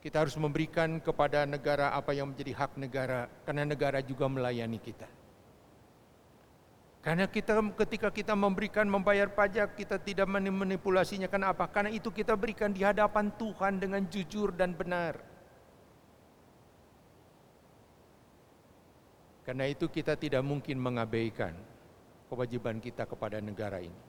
Kita 0.00 0.24
harus 0.24 0.34
memberikan 0.40 0.96
kepada 0.96 1.44
negara 1.44 1.92
apa 1.92 2.16
yang 2.16 2.32
menjadi 2.32 2.56
hak 2.56 2.80
negara, 2.80 3.28
karena 3.44 3.68
negara 3.68 4.00
juga 4.00 4.24
melayani 4.26 4.80
kita. 4.80 5.06
Karena 7.02 7.26
kita 7.26 7.58
ketika 7.82 8.14
kita 8.14 8.30
memberikan 8.38 8.86
membayar 8.86 9.26
pajak, 9.26 9.74
kita 9.74 9.98
tidak 9.98 10.30
manipulasinya. 10.30 11.26
Karena 11.26 11.50
apa? 11.50 11.66
Karena 11.66 11.90
itu 11.90 12.14
kita 12.14 12.38
berikan 12.38 12.70
di 12.70 12.86
hadapan 12.86 13.26
Tuhan 13.34 13.82
dengan 13.82 14.06
jujur 14.06 14.54
dan 14.54 14.70
benar. 14.70 15.18
Karena 19.42 19.66
itu 19.66 19.90
kita 19.90 20.14
tidak 20.14 20.46
mungkin 20.46 20.78
mengabaikan 20.78 21.58
kewajiban 22.30 22.78
kita 22.78 23.02
kepada 23.02 23.42
negara 23.42 23.82
ini. 23.82 24.00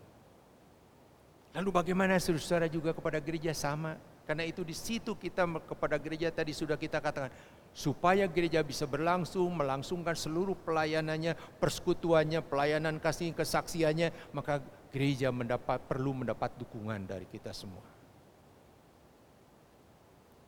Lalu 1.58 1.70
bagaimana 1.74 2.22
saudara 2.22 2.70
juga 2.70 2.94
kepada 2.94 3.18
gereja 3.18 3.58
sama? 3.58 3.98
Karena 4.24 4.48
itu 4.48 4.64
di 4.64 4.72
situ 4.72 5.20
kita 5.20 5.44
kepada 5.68 6.00
gereja 6.00 6.32
tadi 6.32 6.56
sudah 6.56 6.80
kita 6.80 7.04
katakan 7.04 7.28
supaya 7.76 8.24
gereja 8.24 8.64
bisa 8.64 8.88
berlangsung, 8.88 9.52
melangsungkan 9.52 10.16
seluruh 10.16 10.56
pelayanannya, 10.64 11.36
persekutuannya, 11.60 12.40
pelayanan 12.40 13.04
kasih 13.04 13.36
kesaksiannya, 13.36 14.32
maka 14.32 14.64
gereja 14.96 15.28
mendapat 15.28 15.84
perlu 15.84 16.24
mendapat 16.24 16.56
dukungan 16.56 17.04
dari 17.04 17.28
kita 17.28 17.52
semua. 17.52 17.84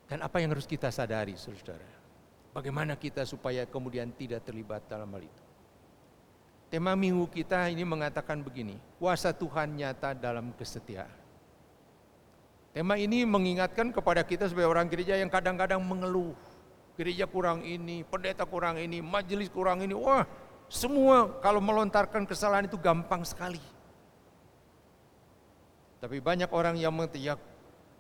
Dan 0.08 0.24
apa 0.24 0.40
yang 0.40 0.56
harus 0.56 0.70
kita 0.70 0.88
sadari, 0.88 1.36
saudara? 1.36 1.90
Bagaimana 2.56 2.96
kita 2.96 3.28
supaya 3.28 3.68
kemudian 3.68 4.16
tidak 4.16 4.48
terlibat 4.48 4.88
dalam 4.88 5.12
hal 5.12 5.28
itu. 5.28 5.44
Tema 6.72 6.96
minggu 6.96 7.28
kita 7.28 7.68
ini 7.68 7.84
mengatakan 7.84 8.40
begini, 8.40 8.80
kuasa 8.96 9.36
Tuhan 9.36 9.76
nyata 9.76 10.16
dalam 10.16 10.56
kesetiaan. 10.56 11.25
Tema 12.76 13.00
ini 13.00 13.24
mengingatkan 13.24 13.88
kepada 13.96 14.20
kita 14.28 14.52
sebagai 14.52 14.68
orang 14.68 14.92
gereja 14.92 15.16
yang 15.16 15.32
kadang-kadang 15.32 15.80
mengeluh. 15.80 16.36
Gereja 17.00 17.24
kurang 17.24 17.64
ini, 17.64 18.04
pendeta 18.04 18.44
kurang 18.44 18.76
ini, 18.76 19.00
majelis 19.00 19.48
kurang 19.48 19.80
ini. 19.80 19.96
Wah, 19.96 20.28
semua 20.68 21.40
kalau 21.40 21.64
melontarkan 21.64 22.28
kesalahan 22.28 22.68
itu 22.68 22.76
gampang 22.76 23.24
sekali. 23.24 23.64
Tapi 26.04 26.20
banyak 26.20 26.52
orang 26.52 26.76
yang 26.76 26.92
mengatakan, 26.92 27.24
ya 27.24 27.40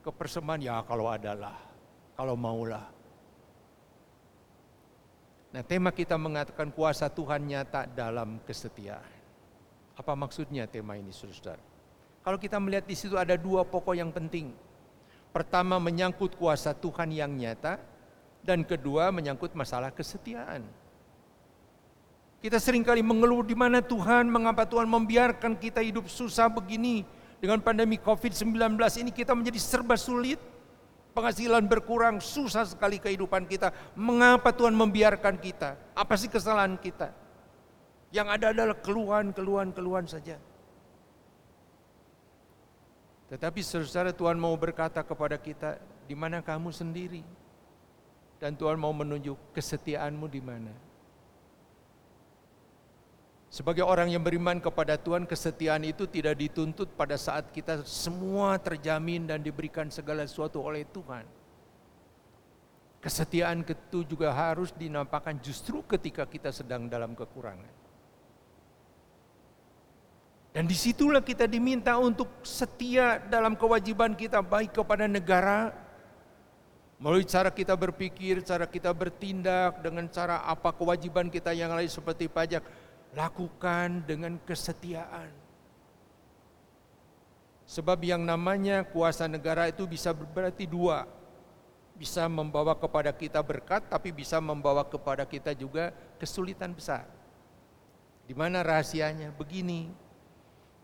kepersembahan 0.03 0.59
ya 0.59 0.83
kalau 0.83 1.07
adalah, 1.07 1.55
kalau 2.19 2.35
maulah. 2.35 2.83
Nah, 5.55 5.63
tema 5.63 5.95
kita 5.95 6.19
mengatakan 6.19 6.75
kuasa 6.75 7.07
Tuhan 7.07 7.47
nyata 7.47 7.87
dalam 7.87 8.43
kesetiaan. 8.43 9.15
Apa 9.95 10.19
maksudnya 10.19 10.67
tema 10.67 10.99
ini, 10.99 11.15
Saudara? 11.15 11.63
Kalau 12.27 12.35
kita 12.35 12.59
melihat 12.59 12.83
di 12.83 12.97
situ 12.97 13.15
ada 13.15 13.39
dua 13.39 13.63
pokok 13.63 13.95
yang 13.95 14.11
penting. 14.11 14.64
Pertama 15.35 15.75
menyangkut 15.83 16.39
kuasa 16.39 16.71
Tuhan 16.71 17.11
yang 17.11 17.27
nyata 17.35 17.75
Dan 18.39 18.63
kedua 18.63 19.11
menyangkut 19.11 19.51
masalah 19.51 19.91
kesetiaan. 19.91 20.63
Kita 22.39 22.61
sering 22.61 22.85
kali 22.85 23.01
mengeluh 23.01 23.41
di 23.41 23.57
mana 23.57 23.81
Tuhan, 23.81 24.29
mengapa 24.29 24.69
Tuhan 24.69 24.85
membiarkan 24.85 25.57
kita 25.57 25.81
hidup 25.81 26.05
susah 26.05 26.45
begini. 26.45 27.01
Dengan 27.41 27.57
pandemi 27.57 27.97
COVID-19 27.97 28.77
ini 29.01 29.09
kita 29.09 29.33
menjadi 29.33 29.57
serba 29.57 29.97
sulit. 29.97 30.37
Penghasilan 31.17 31.65
berkurang, 31.65 32.21
susah 32.21 32.69
sekali 32.69 33.01
kehidupan 33.01 33.49
kita. 33.49 33.73
Mengapa 33.97 34.53
Tuhan 34.53 34.77
membiarkan 34.77 35.41
kita? 35.41 35.73
Apa 35.97 36.13
sih 36.21 36.29
kesalahan 36.29 36.77
kita? 36.77 37.09
Yang 38.13 38.27
ada 38.29 38.45
adalah 38.53 38.77
keluhan, 38.77 39.33
keluhan, 39.33 39.73
keluhan 39.73 40.05
saja. 40.05 40.37
Tetapi 43.35 43.59
saudara 43.59 44.15
Tuhan 44.15 44.39
mau 44.39 44.55
berkata 44.55 45.03
kepada 45.03 45.35
kita, 45.35 45.75
di 46.07 46.15
mana 46.15 46.39
kamu 46.39 46.71
sendiri? 46.71 47.19
Dan 48.39 48.55
Tuhan 48.55 48.79
mau 48.79 48.95
menunjuk 48.95 49.35
kesetiaanmu 49.51 50.23
di 50.31 50.39
mana. 50.39 50.71
Sebagai 53.51 53.83
orang 53.83 54.07
yang 54.07 54.23
beriman 54.23 54.63
kepada 54.63 54.95
Tuhan, 54.95 55.27
kesetiaan 55.27 55.83
itu 55.83 56.07
tidak 56.07 56.39
dituntut 56.39 56.95
pada 56.95 57.19
saat 57.19 57.51
kita 57.51 57.83
semua 57.83 58.55
terjamin 58.55 59.27
dan 59.27 59.43
diberikan 59.43 59.91
segala 59.91 60.23
sesuatu 60.23 60.63
oleh 60.63 60.87
Tuhan. 60.87 61.27
Kesetiaan 63.03 63.67
itu 63.67 64.07
juga 64.07 64.31
harus 64.31 64.71
dinampakkan 64.71 65.35
justru 65.43 65.83
ketika 65.83 66.23
kita 66.23 66.55
sedang 66.55 66.87
dalam 66.87 67.11
kekurangan. 67.11 67.84
Dan 70.55 70.71
di 70.71 70.77
situlah 70.79 71.19
kita 71.19 71.51
diminta 71.51 71.99
untuk 71.99 72.31
setia 72.47 73.19
dalam 73.19 73.59
kewajiban 73.59 74.15
kita 74.15 74.39
baik 74.39 74.71
kepada 74.71 75.03
negara, 75.03 75.75
melalui 76.95 77.27
cara 77.27 77.51
kita 77.51 77.75
berpikir, 77.75 78.39
cara 78.39 78.63
kita 78.63 78.95
bertindak, 78.95 79.83
dengan 79.83 80.07
cara 80.07 80.47
apa 80.47 80.71
kewajiban 80.71 81.27
kita 81.27 81.51
yang 81.51 81.75
lain 81.75 81.91
seperti 81.91 82.31
pajak, 82.31 82.63
lakukan 83.11 84.07
dengan 84.07 84.39
kesetiaan. 84.47 85.27
Sebab 87.67 87.99
yang 88.07 88.23
namanya 88.23 88.87
kuasa 88.87 89.27
negara 89.27 89.67
itu 89.67 89.83
bisa 89.83 90.15
berarti 90.15 90.63
dua. 90.63 91.03
Bisa 91.99 92.31
membawa 92.31 92.79
kepada 92.79 93.11
kita 93.11 93.43
berkat, 93.43 93.91
tapi 93.91 94.15
bisa 94.15 94.39
membawa 94.39 94.87
kepada 94.87 95.27
kita 95.27 95.51
juga 95.51 95.91
kesulitan 96.15 96.71
besar. 96.71 97.03
Di 98.23 98.31
mana 98.31 98.63
rahasianya? 98.63 99.35
Begini, 99.35 100.04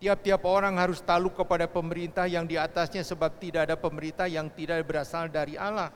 Tiap-tiap 0.02 0.42
orang 0.50 0.82
harus 0.82 0.98
taluk 0.98 1.38
kepada 1.38 1.70
pemerintah 1.70 2.26
yang 2.26 2.42
di 2.42 2.58
atasnya 2.58 3.06
sebab 3.06 3.38
tidak 3.38 3.70
ada 3.70 3.78
pemerintah 3.78 4.26
yang 4.26 4.50
tidak 4.50 4.82
berasal 4.82 5.30
dari 5.30 5.54
Allah. 5.54 5.94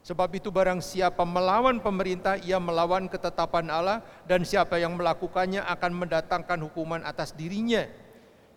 Sebab 0.00 0.32
itu 0.32 0.48
barang 0.48 0.80
siapa 0.80 1.28
melawan 1.28 1.76
pemerintah, 1.76 2.40
ia 2.40 2.56
melawan 2.56 3.04
ketetapan 3.04 3.68
Allah 3.68 4.00
dan 4.24 4.48
siapa 4.48 4.80
yang 4.80 4.96
melakukannya 4.96 5.60
akan 5.60 5.92
mendatangkan 5.92 6.56
hukuman 6.72 7.04
atas 7.04 7.36
dirinya. 7.36 7.84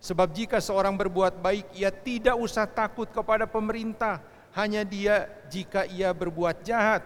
Sebab 0.00 0.32
jika 0.32 0.56
seorang 0.56 0.96
berbuat 0.96 1.44
baik, 1.44 1.76
ia 1.76 1.92
tidak 1.92 2.40
usah 2.40 2.64
takut 2.64 3.12
kepada 3.12 3.44
pemerintah, 3.44 4.24
hanya 4.56 4.88
dia 4.88 5.28
jika 5.52 5.84
ia 5.84 6.16
berbuat 6.16 6.64
jahat. 6.64 7.04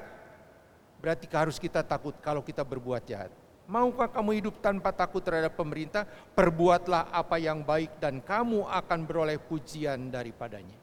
Berarti 1.03 1.27
harus 1.35 1.59
kita 1.59 1.83
takut 1.83 2.15
kalau 2.23 2.47
kita 2.47 2.63
berbuat 2.63 3.03
jahat. 3.11 3.35
Maukah 3.67 4.07
kamu 4.07 4.39
hidup 4.39 4.63
tanpa 4.63 4.95
takut 4.95 5.19
terhadap 5.27 5.59
pemerintah? 5.59 6.07
Perbuatlah 6.07 7.11
apa 7.11 7.35
yang 7.43 7.67
baik 7.67 7.99
dan 7.99 8.23
kamu 8.23 8.63
akan 8.63 9.01
beroleh 9.03 9.43
pujian 9.43 10.07
daripadanya. 10.07 10.79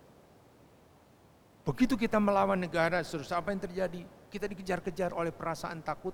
Begitu 1.64 1.96
kita 1.96 2.20
melawan 2.20 2.60
negara, 2.60 3.00
terus 3.00 3.32
apa 3.32 3.56
yang 3.56 3.64
terjadi? 3.64 4.04
Kita 4.28 4.52
dikejar-kejar 4.52 5.16
oleh 5.16 5.32
perasaan 5.32 5.80
takut. 5.80 6.12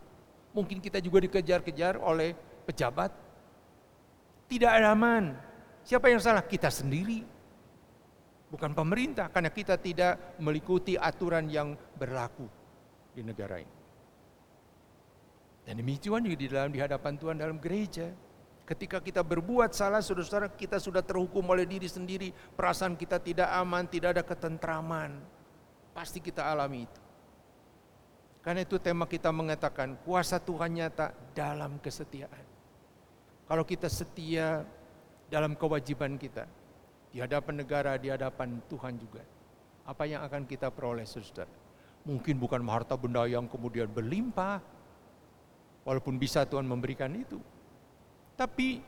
Mungkin 0.53 0.77
kita 0.77 1.01
juga 1.01 1.25
dikejar-kejar 1.25 1.97
oleh 1.97 2.37
pejabat. 2.69 3.09
Tidak 4.45 4.69
ada 4.69 4.93
aman. 4.93 5.33
Siapa 5.81 6.05
yang 6.05 6.21
salah? 6.21 6.45
Kita 6.45 6.69
sendiri. 6.69 7.25
Bukan 8.53 8.77
pemerintah, 8.77 9.33
karena 9.33 9.49
kita 9.49 9.81
tidak 9.81 10.37
mengikuti 10.37 10.93
aturan 10.93 11.49
yang 11.49 11.73
berlaku 11.97 12.45
di 13.13 13.25
negara 13.25 13.57
ini. 13.57 13.78
Dan 15.69 15.85
demikian 15.85 16.25
juga 16.25 16.33
di 16.33 16.49
dalam 16.49 16.73
di 16.73 16.81
hadapan 16.81 17.13
Tuhan 17.13 17.37
dalam 17.37 17.61
gereja. 17.61 18.09
Ketika 18.65 18.97
kita 18.97 19.21
berbuat 19.21 19.69
salah, 19.69 20.01
saudara-saudara, 20.01 20.49
kita 20.49 20.81
sudah 20.81 21.05
terhukum 21.05 21.45
oleh 21.45 21.69
diri 21.69 21.85
sendiri. 21.85 22.33
Perasaan 22.57 22.97
kita 22.97 23.21
tidak 23.21 23.53
aman, 23.53 23.85
tidak 23.85 24.17
ada 24.17 24.25
ketentraman. 24.25 25.21
Pasti 25.93 26.25
kita 26.25 26.41
alami 26.41 26.89
itu. 26.89 27.01
Karena 28.41 28.65
itu 28.65 28.81
tema 28.81 29.05
kita 29.05 29.29
mengatakan 29.29 29.93
kuasa 30.01 30.41
Tuhan 30.41 30.73
nyata 30.73 31.13
dalam 31.37 31.77
kesetiaan. 31.77 32.45
Kalau 33.45 33.61
kita 33.61 33.85
setia 33.85 34.65
dalam 35.29 35.53
kewajiban 35.53 36.17
kita, 36.17 36.49
di 37.13 37.21
hadapan 37.21 37.61
negara, 37.61 37.93
di 38.01 38.09
hadapan 38.09 38.57
Tuhan 38.65 38.97
juga. 38.97 39.21
Apa 39.85 40.09
yang 40.09 40.25
akan 40.25 40.49
kita 40.49 40.73
peroleh 40.73 41.05
saudara? 41.05 41.53
Mungkin 42.09 42.41
bukan 42.41 42.57
harta 42.65 42.97
benda 42.97 43.29
yang 43.29 43.45
kemudian 43.45 43.85
berlimpah, 43.85 44.78
Walaupun 45.87 46.19
bisa 46.19 46.45
Tuhan 46.45 46.67
memberikan 46.67 47.09
itu. 47.15 47.39
Tapi 48.35 48.79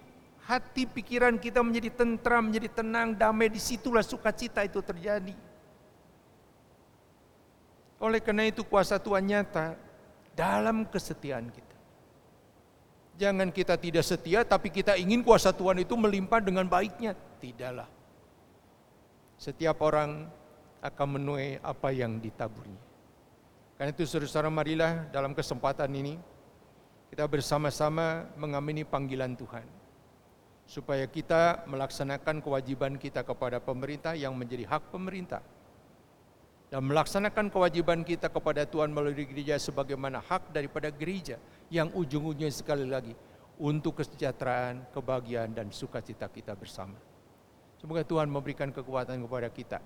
hati 0.46 0.88
pikiran 0.88 1.38
kita 1.38 1.64
menjadi 1.64 1.92
tentram, 1.92 2.52
menjadi 2.52 2.84
tenang, 2.84 3.16
damai, 3.16 3.48
di 3.52 3.60
situlah 3.62 4.04
sukacita 4.04 4.64
itu 4.66 4.80
terjadi. 4.84 5.34
Oleh 8.02 8.18
karena 8.18 8.50
itu 8.50 8.66
kuasa 8.66 8.98
Tuhan 8.98 9.30
nyata 9.30 9.78
dalam 10.34 10.90
kesetiaan 10.90 11.54
kita. 11.54 11.78
Jangan 13.22 13.54
kita 13.54 13.78
tidak 13.78 14.02
setia 14.02 14.42
tapi 14.42 14.74
kita 14.74 14.98
ingin 14.98 15.22
kuasa 15.22 15.54
Tuhan 15.54 15.86
itu 15.86 15.94
melimpah 15.94 16.42
dengan 16.42 16.66
baiknya. 16.66 17.14
Tidaklah. 17.38 17.86
Setiap 19.38 19.78
orang 19.86 20.26
akan 20.82 21.08
menuai 21.22 21.62
apa 21.62 21.94
yang 21.94 22.18
ditaburnya. 22.18 22.82
Karena 23.78 23.94
itu 23.94 24.06
saudara-saudara 24.10 24.50
marilah 24.50 24.92
dalam 25.14 25.38
kesempatan 25.38 25.90
ini 25.94 26.18
kita 27.12 27.28
bersama-sama 27.28 28.24
mengamini 28.40 28.88
panggilan 28.88 29.36
Tuhan. 29.36 29.68
Supaya 30.64 31.04
kita 31.04 31.68
melaksanakan 31.68 32.40
kewajiban 32.40 32.96
kita 32.96 33.28
kepada 33.28 33.60
pemerintah 33.60 34.16
yang 34.16 34.32
menjadi 34.32 34.64
hak 34.72 34.96
pemerintah. 34.96 35.44
Dan 36.72 36.88
melaksanakan 36.88 37.52
kewajiban 37.52 38.08
kita 38.08 38.32
kepada 38.32 38.64
Tuhan 38.64 38.96
melalui 38.96 39.28
gereja 39.28 39.60
sebagaimana 39.60 40.24
hak 40.24 40.56
daripada 40.56 40.88
gereja 40.88 41.36
yang 41.68 41.92
ujung-ujungnya 41.92 42.48
sekali 42.48 42.88
lagi 42.88 43.12
untuk 43.60 44.00
kesejahteraan, 44.00 44.88
kebahagiaan 44.96 45.52
dan 45.52 45.68
sukacita 45.68 46.32
kita 46.32 46.56
bersama. 46.56 46.96
Semoga 47.76 48.08
Tuhan 48.08 48.32
memberikan 48.32 48.72
kekuatan 48.72 49.20
kepada 49.20 49.52
kita 49.52 49.84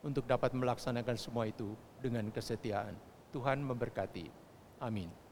untuk 0.00 0.24
dapat 0.24 0.56
melaksanakan 0.56 1.20
semua 1.20 1.44
itu 1.44 1.76
dengan 2.00 2.24
kesetiaan. 2.32 2.96
Tuhan 3.36 3.60
memberkati. 3.60 4.32
Amin. 4.80 5.23